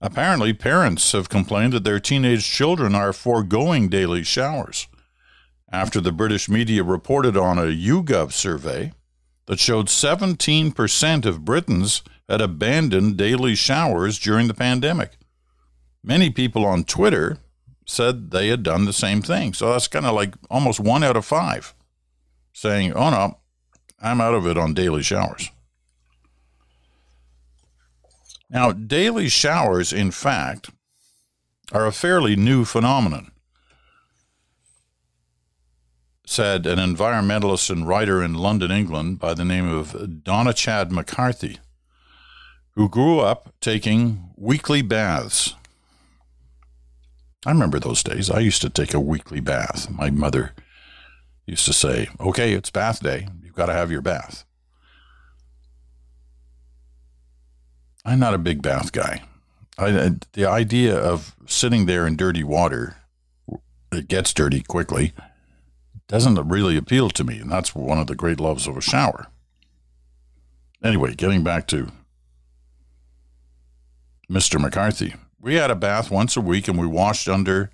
Apparently, 0.00 0.52
parents 0.52 1.12
have 1.12 1.28
complained 1.28 1.72
that 1.72 1.84
their 1.84 2.00
teenage 2.00 2.46
children 2.46 2.94
are 2.94 3.12
foregoing 3.12 3.88
daily 3.88 4.22
showers 4.22 4.86
after 5.72 6.00
the 6.00 6.12
British 6.12 6.48
media 6.48 6.82
reported 6.82 7.36
on 7.36 7.58
a 7.58 7.62
YouGov 7.62 8.32
survey 8.32 8.92
that 9.46 9.58
showed 9.58 9.86
17% 9.86 11.26
of 11.26 11.44
Britons 11.44 12.02
had 12.28 12.40
abandoned 12.40 13.16
daily 13.16 13.54
showers 13.54 14.18
during 14.18 14.46
the 14.46 14.54
pandemic. 14.54 15.12
Many 16.02 16.30
people 16.30 16.64
on 16.64 16.84
Twitter 16.84 17.38
said 17.86 18.30
they 18.30 18.48
had 18.48 18.62
done 18.62 18.84
the 18.84 18.92
same 18.92 19.20
thing. 19.20 19.52
So 19.52 19.70
that's 19.72 19.88
kind 19.88 20.06
of 20.06 20.14
like 20.14 20.34
almost 20.50 20.80
one 20.80 21.02
out 21.02 21.16
of 21.16 21.24
five 21.24 21.74
saying, 22.52 22.92
oh 22.92 23.10
no, 23.10 23.38
I'm 24.04 24.20
out 24.20 24.34
of 24.34 24.46
it 24.46 24.58
on 24.58 24.74
daily 24.74 25.02
showers. 25.02 25.50
Now, 28.50 28.70
daily 28.70 29.30
showers, 29.30 29.94
in 29.94 30.10
fact, 30.10 30.68
are 31.72 31.86
a 31.86 31.92
fairly 31.92 32.36
new 32.36 32.66
phenomenon, 32.66 33.30
said 36.26 36.66
an 36.66 36.78
environmentalist 36.78 37.70
and 37.70 37.88
writer 37.88 38.22
in 38.22 38.34
London, 38.34 38.70
England, 38.70 39.18
by 39.18 39.32
the 39.32 39.44
name 39.44 39.66
of 39.66 39.92
Donnachadh 39.92 40.90
McCarthy, 40.90 41.58
who 42.72 42.90
grew 42.90 43.20
up 43.20 43.54
taking 43.62 44.28
weekly 44.36 44.82
baths. 44.82 45.54
I 47.46 47.52
remember 47.52 47.80
those 47.80 48.02
days. 48.02 48.30
I 48.30 48.40
used 48.40 48.60
to 48.62 48.70
take 48.70 48.92
a 48.92 49.00
weekly 49.00 49.40
bath. 49.40 49.88
My 49.90 50.10
mother 50.10 50.52
used 51.46 51.64
to 51.64 51.72
say, 51.72 52.08
Okay, 52.20 52.52
it's 52.52 52.70
bath 52.70 53.02
day. 53.02 53.28
You've 53.54 53.58
got 53.58 53.72
to 53.72 53.78
have 53.78 53.92
your 53.92 54.00
bath. 54.00 54.44
I'm 58.04 58.18
not 58.18 58.34
a 58.34 58.38
big 58.38 58.62
bath 58.62 58.90
guy. 58.90 59.22
I, 59.78 60.10
the 60.32 60.44
idea 60.44 60.98
of 60.98 61.36
sitting 61.46 61.86
there 61.86 62.04
in 62.04 62.16
dirty 62.16 62.42
water, 62.42 62.96
it 63.92 64.08
gets 64.08 64.34
dirty 64.34 64.60
quickly, 64.60 65.12
doesn't 66.08 66.48
really 66.48 66.76
appeal 66.76 67.10
to 67.10 67.22
me. 67.22 67.38
And 67.38 67.48
that's 67.48 67.76
one 67.76 67.98
of 67.98 68.08
the 68.08 68.16
great 68.16 68.40
loves 68.40 68.66
of 68.66 68.76
a 68.76 68.80
shower. 68.80 69.28
Anyway, 70.82 71.14
getting 71.14 71.44
back 71.44 71.68
to 71.68 71.92
Mr. 74.28 74.60
McCarthy. 74.60 75.14
We 75.40 75.54
had 75.54 75.70
a 75.70 75.76
bath 75.76 76.10
once 76.10 76.36
a 76.36 76.40
week 76.40 76.66
and 76.66 76.76
we 76.76 76.88
washed 76.88 77.28
under 77.28 77.70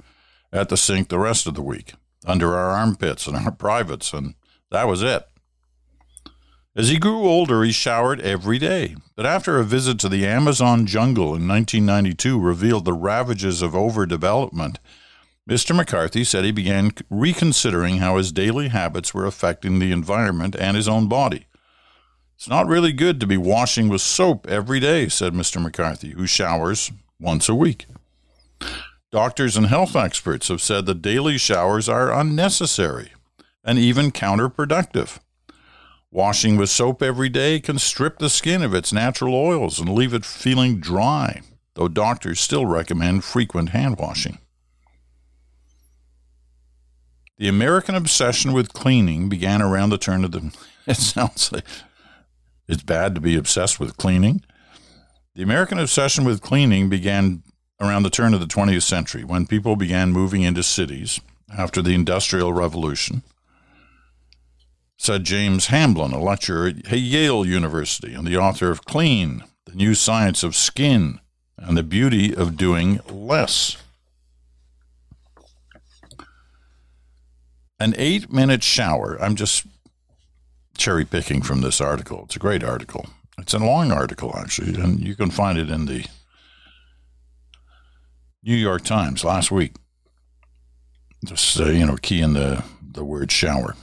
at 0.52 0.68
the 0.68 0.76
sink 0.76 1.08
the 1.08 1.18
rest 1.18 1.46
of 1.46 1.54
the 1.54 1.62
week, 1.62 1.94
under 2.26 2.54
our 2.54 2.72
armpits 2.72 3.26
and 3.26 3.34
our 3.34 3.50
privates, 3.66 4.12
and 4.12 4.34
that 4.70 4.86
was 4.86 5.00
it. 5.00 5.26
As 6.80 6.88
he 6.88 6.96
grew 6.96 7.28
older, 7.28 7.62
he 7.62 7.72
showered 7.72 8.22
every 8.22 8.58
day. 8.58 8.96
But 9.14 9.26
after 9.26 9.58
a 9.58 9.64
visit 9.64 9.98
to 9.98 10.08
the 10.08 10.26
Amazon 10.26 10.86
jungle 10.86 11.34
in 11.34 11.46
1992 11.46 12.40
revealed 12.40 12.86
the 12.86 12.94
ravages 12.94 13.60
of 13.60 13.72
overdevelopment, 13.72 14.78
Mr. 15.46 15.76
McCarthy 15.76 16.24
said 16.24 16.42
he 16.42 16.52
began 16.52 16.92
reconsidering 17.10 17.98
how 17.98 18.16
his 18.16 18.32
daily 18.32 18.68
habits 18.68 19.12
were 19.12 19.26
affecting 19.26 19.78
the 19.78 19.92
environment 19.92 20.56
and 20.58 20.74
his 20.74 20.88
own 20.88 21.06
body. 21.06 21.46
It's 22.36 22.48
not 22.48 22.66
really 22.66 22.94
good 22.94 23.20
to 23.20 23.26
be 23.26 23.36
washing 23.36 23.90
with 23.90 24.00
soap 24.00 24.46
every 24.48 24.80
day, 24.80 25.10
said 25.10 25.34
Mr. 25.34 25.62
McCarthy, 25.62 26.12
who 26.12 26.26
showers 26.26 26.90
once 27.20 27.46
a 27.50 27.54
week. 27.54 27.88
Doctors 29.12 29.54
and 29.54 29.66
health 29.66 29.94
experts 29.94 30.48
have 30.48 30.62
said 30.62 30.86
that 30.86 31.02
daily 31.02 31.36
showers 31.36 31.90
are 31.90 32.10
unnecessary 32.10 33.12
and 33.62 33.78
even 33.78 34.10
counterproductive. 34.10 35.18
Washing 36.12 36.56
with 36.56 36.70
soap 36.70 37.02
every 37.02 37.28
day 37.28 37.60
can 37.60 37.78
strip 37.78 38.18
the 38.18 38.28
skin 38.28 38.62
of 38.62 38.74
its 38.74 38.92
natural 38.92 39.32
oils 39.34 39.78
and 39.78 39.88
leave 39.88 40.12
it 40.12 40.24
feeling 40.24 40.80
dry, 40.80 41.42
though 41.74 41.86
doctors 41.86 42.40
still 42.40 42.66
recommend 42.66 43.22
frequent 43.22 43.68
hand 43.68 43.96
washing. 43.96 44.38
The 47.38 47.46
American 47.46 47.94
obsession 47.94 48.52
with 48.52 48.72
cleaning 48.72 49.28
began 49.28 49.62
around 49.62 49.90
the 49.90 49.98
turn 49.98 50.24
of 50.24 50.32
the. 50.32 50.52
It 50.86 50.96
sounds 50.96 51.52
like 51.52 51.64
it's 52.66 52.82
bad 52.82 53.14
to 53.14 53.20
be 53.20 53.36
obsessed 53.36 53.78
with 53.78 53.96
cleaning. 53.96 54.42
The 55.36 55.42
American 55.42 55.78
obsession 55.78 56.24
with 56.24 56.40
cleaning 56.40 56.88
began 56.88 57.44
around 57.80 58.02
the 58.02 58.10
turn 58.10 58.34
of 58.34 58.40
the 58.40 58.46
20th 58.46 58.82
century 58.82 59.22
when 59.22 59.46
people 59.46 59.76
began 59.76 60.10
moving 60.10 60.42
into 60.42 60.64
cities 60.64 61.20
after 61.56 61.80
the 61.80 61.94
Industrial 61.94 62.52
Revolution 62.52 63.22
said 65.00 65.24
James 65.24 65.68
Hamblin, 65.68 66.12
a 66.12 66.20
lecturer 66.20 66.66
at 66.66 66.98
Yale 66.98 67.46
University 67.46 68.12
and 68.12 68.26
the 68.26 68.36
author 68.36 68.70
of 68.70 68.84
Clean, 68.84 69.42
The 69.64 69.74
New 69.74 69.94
Science 69.94 70.42
of 70.42 70.54
Skin 70.54 71.20
and 71.56 71.74
the 71.74 71.82
Beauty 71.82 72.36
of 72.36 72.58
Doing 72.58 73.00
Less. 73.08 73.78
An 77.78 77.94
eight 77.96 78.30
minute 78.30 78.62
shower. 78.62 79.16
I'm 79.22 79.36
just 79.36 79.64
cherry 80.76 81.06
picking 81.06 81.40
from 81.40 81.62
this 81.62 81.80
article. 81.80 82.24
It's 82.26 82.36
a 82.36 82.40
great 82.40 82.62
article. 82.62 83.06
It's 83.38 83.54
a 83.54 83.58
long 83.58 83.90
article, 83.90 84.36
actually, 84.36 84.78
and 84.78 85.00
you 85.00 85.16
can 85.16 85.30
find 85.30 85.56
it 85.56 85.70
in 85.70 85.86
the 85.86 86.04
New 88.42 88.54
York 88.54 88.84
Times 88.84 89.24
last 89.24 89.50
week. 89.50 89.76
Just, 91.24 91.58
uh, 91.58 91.70
you 91.70 91.86
know, 91.86 91.96
key 91.96 92.20
in 92.20 92.34
the, 92.34 92.62
the 92.82 93.02
word 93.02 93.32
shower. 93.32 93.76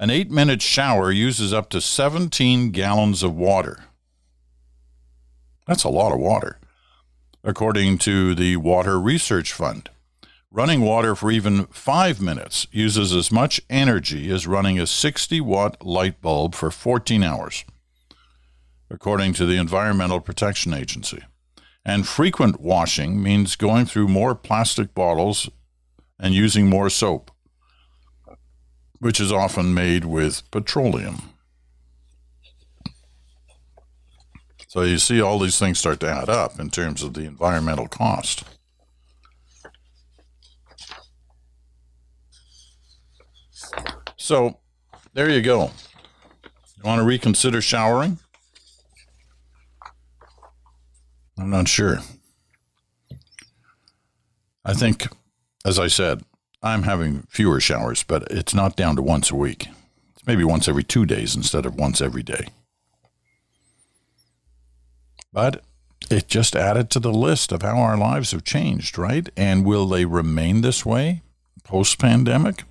An 0.00 0.10
eight 0.10 0.30
minute 0.30 0.62
shower 0.62 1.10
uses 1.10 1.52
up 1.52 1.70
to 1.70 1.80
17 1.80 2.70
gallons 2.70 3.24
of 3.24 3.34
water. 3.34 3.86
That's 5.66 5.82
a 5.82 5.88
lot 5.88 6.12
of 6.12 6.20
water, 6.20 6.60
according 7.42 7.98
to 7.98 8.36
the 8.36 8.58
Water 8.58 9.00
Research 9.00 9.52
Fund. 9.52 9.90
Running 10.52 10.82
water 10.82 11.16
for 11.16 11.32
even 11.32 11.66
five 11.66 12.20
minutes 12.20 12.68
uses 12.70 13.12
as 13.12 13.32
much 13.32 13.60
energy 13.68 14.30
as 14.30 14.46
running 14.46 14.78
a 14.78 14.86
60 14.86 15.40
watt 15.40 15.84
light 15.84 16.22
bulb 16.22 16.54
for 16.54 16.70
14 16.70 17.24
hours, 17.24 17.64
according 18.88 19.32
to 19.32 19.46
the 19.46 19.56
Environmental 19.56 20.20
Protection 20.20 20.72
Agency. 20.72 21.24
And 21.84 22.06
frequent 22.06 22.60
washing 22.60 23.20
means 23.20 23.56
going 23.56 23.84
through 23.84 24.06
more 24.06 24.36
plastic 24.36 24.94
bottles 24.94 25.50
and 26.20 26.34
using 26.34 26.70
more 26.70 26.88
soap 26.88 27.32
which 29.00 29.20
is 29.20 29.32
often 29.32 29.74
made 29.74 30.04
with 30.04 30.48
petroleum. 30.50 31.22
So 34.68 34.82
you 34.82 34.98
see 34.98 35.20
all 35.20 35.38
these 35.38 35.58
things 35.58 35.78
start 35.78 36.00
to 36.00 36.10
add 36.10 36.28
up 36.28 36.60
in 36.60 36.68
terms 36.68 37.02
of 37.02 37.14
the 37.14 37.22
environmental 37.22 37.88
cost. 37.88 38.44
So 44.16 44.58
there 45.14 45.30
you 45.30 45.40
go. 45.40 45.70
You 46.76 46.82
want 46.84 47.00
to 47.00 47.04
reconsider 47.04 47.62
showering? 47.62 48.18
I'm 51.38 51.50
not 51.50 51.66
sure. 51.66 52.00
I 54.64 54.74
think, 54.74 55.08
as 55.64 55.78
I 55.78 55.86
said, 55.86 56.22
I'm 56.62 56.82
having 56.82 57.24
fewer 57.28 57.60
showers, 57.60 58.02
but 58.02 58.24
it's 58.30 58.54
not 58.54 58.76
down 58.76 58.96
to 58.96 59.02
once 59.02 59.30
a 59.30 59.36
week. 59.36 59.68
It's 60.14 60.26
maybe 60.26 60.44
once 60.44 60.68
every 60.68 60.84
two 60.84 61.06
days 61.06 61.36
instead 61.36 61.66
of 61.66 61.76
once 61.76 62.00
every 62.00 62.22
day. 62.22 62.48
But 65.32 65.62
it 66.10 66.26
just 66.26 66.56
added 66.56 66.90
to 66.90 67.00
the 67.00 67.12
list 67.12 67.52
of 67.52 67.62
how 67.62 67.78
our 67.78 67.96
lives 67.96 68.32
have 68.32 68.44
changed, 68.44 68.98
right? 68.98 69.28
And 69.36 69.64
will 69.64 69.86
they 69.86 70.04
remain 70.04 70.62
this 70.62 70.84
way 70.84 71.22
post 71.64 71.98
pandemic? 71.98 72.64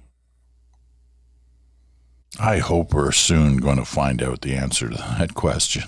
I 2.40 2.58
hope 2.58 2.94
we're 2.94 3.12
soon 3.12 3.58
going 3.58 3.78
to 3.78 3.86
find 3.86 4.22
out 4.22 4.42
the 4.42 4.56
answer 4.56 4.90
to 4.90 4.98
that 4.98 5.34
question. 5.34 5.84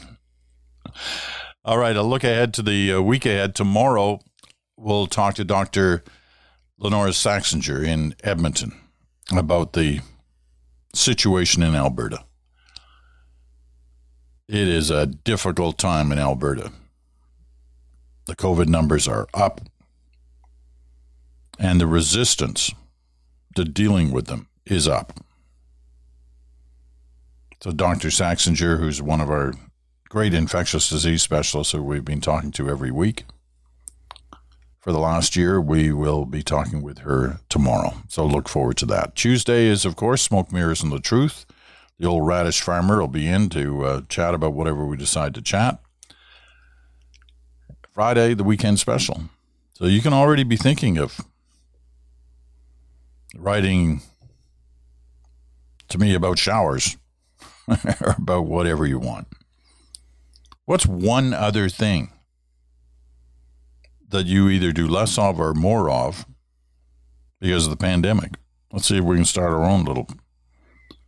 All 1.66 1.78
right, 1.78 1.96
a 1.96 2.02
look 2.02 2.24
ahead 2.24 2.54
to 2.56 2.62
the 2.62 3.00
week 3.00 3.26
ahead. 3.26 3.56
Tomorrow, 3.56 4.22
we'll 4.78 5.08
talk 5.08 5.36
to 5.36 5.44
Dr. 5.44 6.04
Lynora 6.80 7.10
Saxinger 7.10 7.86
in 7.86 8.16
Edmonton 8.24 8.72
about 9.34 9.74
the 9.74 10.00
situation 10.94 11.62
in 11.62 11.76
Alberta. 11.76 12.24
It 14.48 14.68
is 14.68 14.90
a 14.90 15.06
difficult 15.06 15.78
time 15.78 16.12
in 16.14 16.20
Alberta. 16.20 16.72
The 18.28 18.36
COVID 18.36 18.68
numbers 18.68 19.10
are 19.10 19.28
up, 19.34 19.60
and 21.60 21.82
the 21.82 21.88
resistance 21.88 22.74
to 23.56 23.66
dealing 23.66 24.12
with 24.12 24.28
them 24.28 24.48
is 24.66 24.88
up. 24.88 25.20
So, 27.62 27.72
Dr. 27.72 28.08
Saxinger, 28.08 28.80
who's 28.80 29.02
one 29.02 29.20
of 29.20 29.30
our 29.30 29.54
great 30.08 30.34
infectious 30.34 30.90
disease 30.90 31.24
specialists 31.24 31.74
who 31.74 31.84
we've 31.84 32.06
been 32.06 32.22
talking 32.22 32.52
to 32.54 32.70
every 32.70 32.90
week, 32.90 33.26
for 34.80 34.92
the 34.92 35.00
last 35.00 35.36
year. 35.36 35.60
We 35.60 35.92
will 35.92 36.26
be 36.26 36.42
talking 36.42 36.82
with 36.82 37.00
her 37.00 37.40
tomorrow. 37.50 37.94
So 38.08 38.26
look 38.26 38.50
forward 38.50 38.78
to 38.78 38.86
that. 38.88 39.16
Tuesday 39.16 39.66
is, 39.66 39.86
of 39.86 39.96
course, 39.96 40.22
Smoke 40.22 40.52
Mirrors 40.52 40.82
and 40.82 40.92
the 40.92 41.00
Truth. 41.00 41.46
The 42.00 42.08
old 42.08 42.26
radish 42.26 42.62
farmer 42.62 43.00
will 43.00 43.08
be 43.08 43.28
in 43.28 43.50
to 43.50 43.86
uh, 43.86 44.02
chat 44.08 44.34
about 44.34 44.54
whatever 44.54 44.86
we 44.86 44.96
decide 44.96 45.34
to 45.36 45.42
chat. 45.42 45.80
Friday, 47.94 48.34
the 48.34 48.46
weekend 48.46 48.80
special. 48.80 49.24
So 49.74 49.86
you 49.86 50.02
can 50.02 50.14
already 50.14 50.44
be 50.44 50.56
thinking 50.56 50.98
of 50.98 51.20
writing 53.36 54.02
to 55.90 55.98
me 55.98 56.14
about 56.14 56.40
showers 56.40 56.96
or 57.68 58.16
about 58.18 58.46
whatever 58.46 58.86
you 58.86 59.00
want. 59.00 59.28
What's 60.66 60.86
one 60.86 61.34
other 61.34 61.68
thing 61.68 62.12
that 64.10 64.26
you 64.26 64.50
either 64.50 64.72
do 64.72 64.88
less 64.88 65.18
of 65.18 65.40
or 65.40 65.54
more 65.54 65.90
of 65.90 66.26
because 67.40 67.66
of 67.66 67.72
the 67.72 67.78
pandemic. 67.78 68.36
Let's 68.72 68.88
see 68.88 68.98
if 68.98 69.04
we 69.04 69.16
can 69.16 69.26
start 69.26 69.52
our 69.52 69.64
own 69.64 69.86
little 69.86 70.08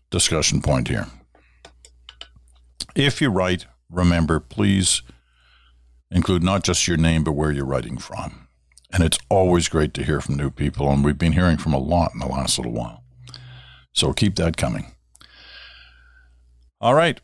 discussion 0.09 0.61
point 0.61 0.87
here. 0.87 1.07
If 2.95 3.21
you 3.21 3.29
write, 3.29 3.65
remember, 3.89 4.39
please 4.39 5.01
include 6.09 6.43
not 6.43 6.63
just 6.63 6.87
your 6.87 6.97
name, 6.97 7.23
but 7.23 7.33
where 7.33 7.51
you're 7.51 7.65
writing 7.65 7.97
from. 7.97 8.47
And 8.91 9.03
it's 9.03 9.19
always 9.29 9.69
great 9.69 9.93
to 9.93 10.03
hear 10.03 10.19
from 10.19 10.35
new 10.35 10.49
people. 10.49 10.89
And 10.89 11.03
we've 11.03 11.17
been 11.17 11.31
hearing 11.31 11.57
from 11.57 11.73
a 11.73 11.79
lot 11.79 12.11
in 12.13 12.19
the 12.19 12.27
last 12.27 12.57
little 12.57 12.73
while. 12.73 13.03
So 13.93 14.11
keep 14.11 14.35
that 14.35 14.57
coming. 14.57 14.93
All 16.81 16.93
right. 16.93 17.21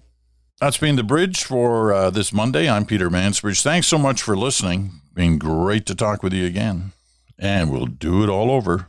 That's 0.59 0.77
been 0.77 0.95
the 0.95 1.03
bridge 1.03 1.43
for 1.43 1.93
uh, 1.93 2.09
this 2.09 2.33
Monday. 2.33 2.67
I'm 2.67 2.83
Peter 2.83 3.11
Mansbridge. 3.11 3.61
Thanks 3.61 3.85
so 3.85 3.99
much 3.99 4.23
for 4.23 4.35
listening. 4.35 5.01
Been 5.13 5.37
great 5.37 5.85
to 5.85 5.93
talk 5.93 6.23
with 6.23 6.33
you 6.33 6.47
again. 6.47 6.93
And 7.37 7.71
we'll 7.71 7.85
do 7.85 8.23
it 8.23 8.29
all 8.29 8.49
over 8.49 8.87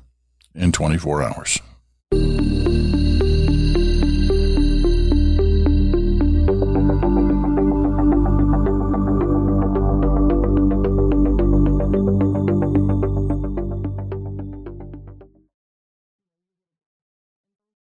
in 0.54 0.72
24 0.72 1.22
hours. 1.22 1.58